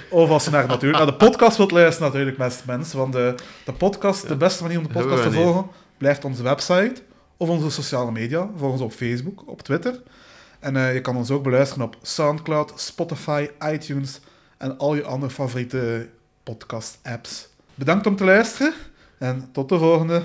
[0.09, 2.97] Of als je naar, natuurlijk, naar de podcast wilt luisteren, natuurlijk, beste mensen.
[2.97, 3.35] Want de,
[3.65, 5.37] de podcast, de beste manier om de podcast te niet.
[5.37, 7.01] volgen, blijft onze website
[7.37, 8.49] of onze sociale media.
[8.57, 10.01] Volg ons op Facebook, op Twitter.
[10.59, 14.19] En eh, je kan ons ook beluisteren op Soundcloud, Spotify, iTunes
[14.57, 16.09] en al je andere favoriete
[16.43, 17.47] podcast-apps.
[17.75, 18.73] Bedankt om te luisteren
[19.17, 20.21] en tot de volgende.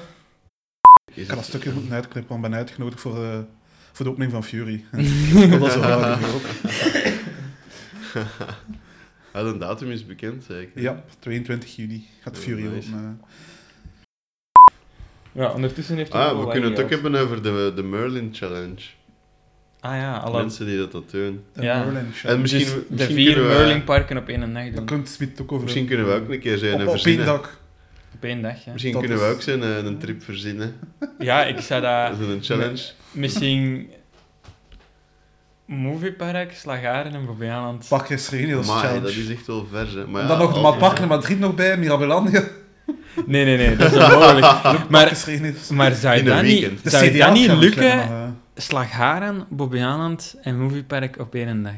[1.14, 3.38] Ik kan dat stukje moeten uitknippen, want ik ben uitgenodigd voor, eh,
[3.92, 4.84] voor de opening van Fury.
[5.58, 6.16] dat is wel.
[9.32, 10.82] Ah, de datum is bekend, zeker.
[10.82, 12.88] Ja, 22 juni gaat Oh, Fury nice.
[15.32, 18.80] Ja, ondertussen heeft hij Ah, we kunnen het ook hebben over de, de Merlin Challenge.
[19.80, 20.40] Ah ja, alle...
[20.40, 21.44] Mensen die dat, dat doen.
[21.52, 21.84] De Ja.
[21.84, 22.30] Merlin Show.
[22.30, 24.84] En misschien, Dus de misschien vier kunnen we- Merlin-parken op één dag Dat doen.
[24.84, 27.24] kunt Smit ook over Misschien kunnen we ook een keer zijn op, en op één
[27.24, 27.58] dak.
[28.14, 28.72] Op één dag, ja.
[28.72, 30.74] Misschien Dat kunnen we ook zijn eh, een trip verzinnen.
[31.18, 32.10] Ja, ik zou dat...
[32.18, 32.82] Dat is een challenge.
[33.12, 33.90] Misschien...
[35.70, 37.88] Moviepark, Slagaren en Bobbejaanland.
[37.88, 39.00] Dat is Maar challenge.
[39.00, 40.06] dat is echt wel vers, hè.
[40.06, 42.42] Maar en ja, dan nog de Maatparken in Madrid nog bij, Mirabelandia.
[43.26, 44.46] Nee, nee, nee, dat is onmogelijk.
[44.90, 45.20] Maar,
[45.72, 48.36] maar zou dat niet, zou dat niet lukken?
[48.54, 51.72] Slagharen, Bobbejaanland en Moviepark op één dag.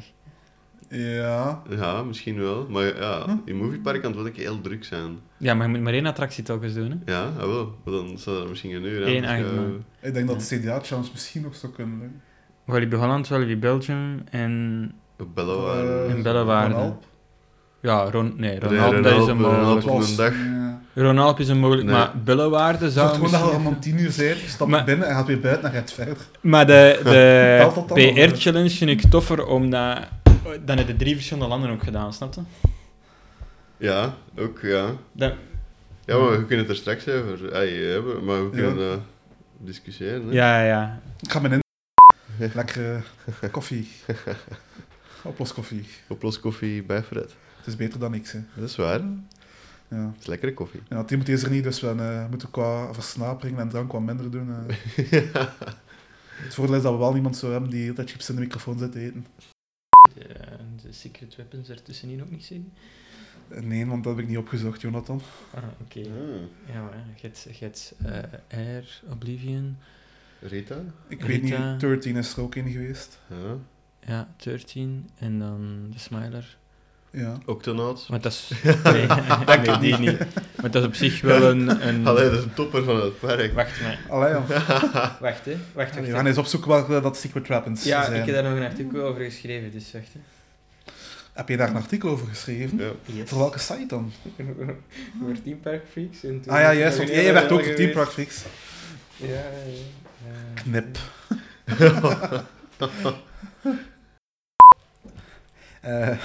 [0.88, 1.62] Ja.
[1.70, 2.66] Ja, misschien wel.
[2.68, 3.36] Maar ja, Hm?
[3.44, 5.18] in Moviepark kan het wel een keer heel druk zijn.
[5.36, 7.12] Ja, maar je moet maar één attractie telkens doen, hè.
[7.12, 7.74] Ja, ah, wel.
[7.84, 9.10] Maar Dan zou er misschien een uur aan.
[9.10, 12.22] Eén Ik denk dat de CDA-challenge misschien nog zou kunnen lukken.
[12.64, 14.92] Walibi Holland, Walibi Belgium en...
[15.34, 16.04] Bellewaarde.
[16.08, 16.74] Eh, In Bellewaarde.
[16.74, 17.04] Van Alp.
[17.80, 19.84] Ja, Ron, nee, Ron- Ronalp, dat is een mogelijk.
[19.86, 20.32] een Was- dag.
[20.34, 20.80] Ja.
[20.94, 21.96] Ronalp is een mogelijk, Nee.
[21.96, 24.84] maar Bellewaarde Het zou wordt gewoon dat je om tien uur bent, je stapt Maar-
[24.84, 26.16] binnen en gaat weer buiten en gaat verder.
[26.40, 28.28] Maar de, de nog, eh?
[28.28, 29.98] PR-challenge vind ik toffer, omdat...
[30.64, 32.40] Dan heb je drie verschillende landen ook gedaan, snap je?
[33.76, 34.86] Ja, ook, ja.
[36.04, 37.38] Ja, maar we kunnen het er straks over
[37.92, 38.62] hebben, maar we Ja.
[38.66, 38.98] kunnen dat
[39.58, 40.26] discussiëren.
[40.28, 40.32] Hè?
[40.32, 41.00] ja, ja.
[41.20, 41.61] Ik ga me in.
[42.54, 43.02] Lekkere
[43.50, 43.88] koffie.
[45.24, 45.86] Oploskoffie.
[46.08, 47.34] Oploskoffie bij Fred.
[47.56, 48.40] Het is beter dan niks, hè.
[48.54, 49.00] Dat is waar.
[49.88, 50.04] Ja.
[50.06, 50.80] Dat is lekkere koffie.
[50.88, 54.30] Ja, Timothy is er niet, dus we eh, moeten qua versnapering en drank wat minder
[54.30, 54.50] doen.
[54.66, 55.22] eh.
[56.42, 58.78] Het voordeel is dat we wel niemand zo hebben die dat chips in de microfoon
[58.78, 59.26] zit te eten.
[60.14, 60.26] De,
[60.82, 62.72] de secret weapons ertussenin ook niet zien.
[63.48, 65.20] Eh, Nee, want dat heb ik niet opgezocht, Jonathan.
[65.54, 66.00] Ah, oké.
[66.00, 66.48] Hmm.
[66.72, 69.76] Ja, maar je hebt, je hebt eh, Air, Oblivion,
[70.42, 70.76] Rita?
[71.08, 71.70] Ik weet Rita.
[71.70, 73.18] niet, 13 is er ook in geweest.
[73.26, 73.56] Ja.
[74.00, 76.56] ja, 13 en dan de Smiler.
[77.10, 77.38] Ja.
[77.46, 78.08] Octonauts.
[78.08, 78.50] Maar dat is...
[78.84, 79.06] Nee,
[79.58, 80.18] nee, die niet.
[80.62, 81.88] Maar dat is op zich wel een...
[81.88, 82.06] een...
[82.06, 83.52] Allee, dat is een topper van het park.
[83.54, 83.98] Wacht, maar...
[84.08, 84.38] Allee, ja.
[85.20, 85.56] Wacht, hè.
[85.72, 86.06] Wacht, wacht.
[86.06, 88.20] We gaan eens opzoeken eh, dat Secret Weapons Ja, zijn.
[88.20, 90.20] ik heb daar nog een artikel over geschreven, dus wacht, hè.
[91.32, 92.78] Heb je daar een artikel over geschreven?
[92.78, 92.90] Ja.
[93.04, 93.28] Yes.
[93.28, 94.12] Voor welke site dan?
[95.20, 96.24] Voor Team Park Freaks.
[96.24, 97.92] En toen Ah ja, juist, want jij werd ook Team.
[97.92, 98.44] Park Freaks.
[99.16, 100.01] Ja, ja, ja.
[100.54, 100.98] Knip.
[105.80, 106.18] Eh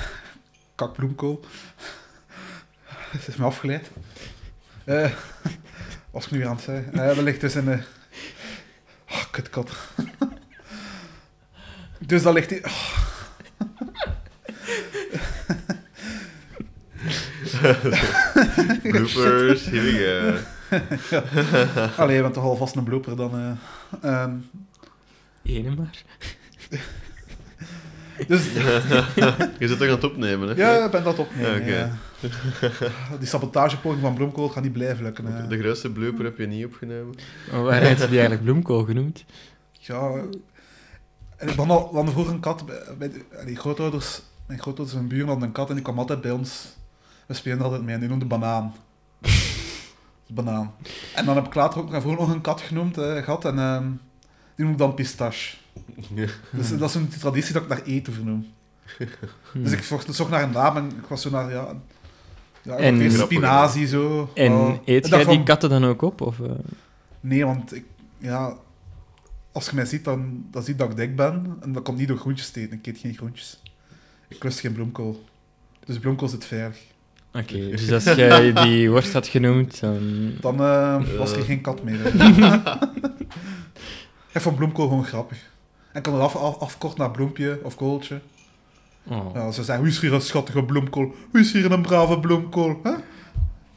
[0.75, 1.45] kakbloemkool.
[2.85, 3.91] Het is me afgeleid.
[4.83, 5.11] Eh wat
[6.11, 6.93] was ik nu aan het zeggen?
[6.93, 7.79] Eh dat ligt dus in de...
[9.09, 9.71] Oh, kutkat.
[11.99, 12.65] dus dat ligt...
[12.65, 12.97] oh,
[18.81, 20.55] Bloopers, here we go.
[21.97, 23.59] Allee, je bent toch alvast een blooper dan...
[24.01, 24.31] eh ehm,
[25.43, 26.03] Ene maar.
[28.27, 28.45] dus
[29.59, 30.53] Je zit toch aan het opnemen, hè?
[30.55, 31.65] ja, ik ben dat opnemen.
[31.65, 31.97] Ja.
[33.19, 35.25] Die sabotagepoging van Bloemkool gaat niet blijven lukken.
[35.25, 35.47] hè.
[35.47, 37.15] De grootste blooper heb je niet opgenomen.
[37.51, 39.25] Maar waar heeft ze die eigenlijk bloemkool genoemd?
[39.71, 40.11] Ja,
[41.37, 42.63] en ik had al, we hadden vroeger een kat
[42.97, 43.11] bij,
[43.45, 44.21] die grootouders.
[44.45, 46.75] Mijn grootouders en buren hadden een kat en die kwam altijd bij ons.
[47.25, 48.73] We spelen altijd mee en die noemde Banaan.
[50.27, 50.73] Banaan.
[51.15, 53.87] En dan heb ik later ook vroeger nog een kat genoemd, eh, gehad, en ehm,
[54.55, 55.57] die noemde dan Pistache.
[56.51, 58.47] Dus dat is een traditie dat ik naar eten vernoem.
[59.51, 59.63] Hm.
[59.63, 61.67] Dus ik zocht, zocht naar een naam en ik was zo naar, ja...
[62.61, 64.29] Ja, En- en spinazie, zo.
[64.33, 64.69] En Oh.
[64.85, 66.21] eet Ik jij die katten dan ook op?
[66.21, 66.51] Of, eh?
[67.19, 67.85] Nee, want ik,
[68.17, 68.53] ja,
[69.51, 71.57] als je mij ziet, dan, dan zie je dat ik dik ben.
[71.61, 72.77] En dat komt niet door groentjes te eten.
[72.77, 73.61] Ik eet geen groentjes.
[74.27, 75.23] Ik lust geen bloemkool.
[75.85, 76.79] Dus bloemkool zit veilig.
[77.37, 80.31] Oké, dus als jij die worst had genoemd, dan...
[80.41, 81.45] Dan eh, was er Eh.
[81.45, 82.05] geen kat meer.
[84.33, 85.37] ik vond bloemkool gewoon grappig.
[85.91, 88.19] En ik kon het af, af, afkorten naar bloempje of kooltje.
[89.03, 89.29] Oh.
[89.33, 91.15] Ja, ze zeggen, wie is hier een schattige bloemkool?
[91.31, 92.79] Wie is hier een brave bloemkool?
[92.83, 92.89] Hè?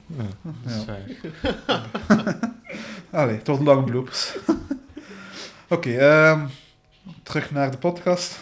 [0.06, 0.24] Ja,
[0.62, 1.00] dat is waar.
[3.20, 4.36] Allee, het wordt lange bloopers.
[5.68, 6.40] Oké, ehm,
[7.22, 8.38] terug naar de podcast.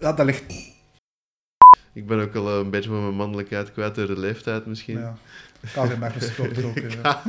[0.00, 0.65] Ja, dat ligt...
[1.96, 4.98] Ik ben ook al eh, een beetje van mijn mannelijkheid kwijt door de leeftijd misschien.
[4.98, 5.16] Ja,
[5.60, 6.90] KV Magnus klopt er ook in.
[7.02, 7.22] ja.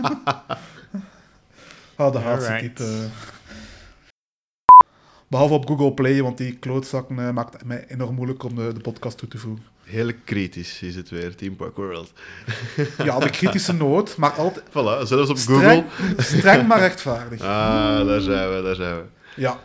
[1.96, 2.76] Ah, de hardste Alright.
[2.76, 2.90] type.
[2.90, 3.06] eh.
[5.28, 8.74] Behalve op Google Play, want die klootzakken eh, maakt het mij enorm moeilijk om de,
[8.74, 9.66] de podcast toe te voegen.
[9.84, 12.12] Heel kritisch is het weer, Team Park World.
[13.04, 16.22] Ja, de kritische noot, maar altijd Voilà, zelfs op streng, Google.
[16.24, 17.42] streng maar rechtvaardig.
[17.42, 19.04] Ah, daar zijn we, daar zijn we.
[19.36, 19.60] Ja,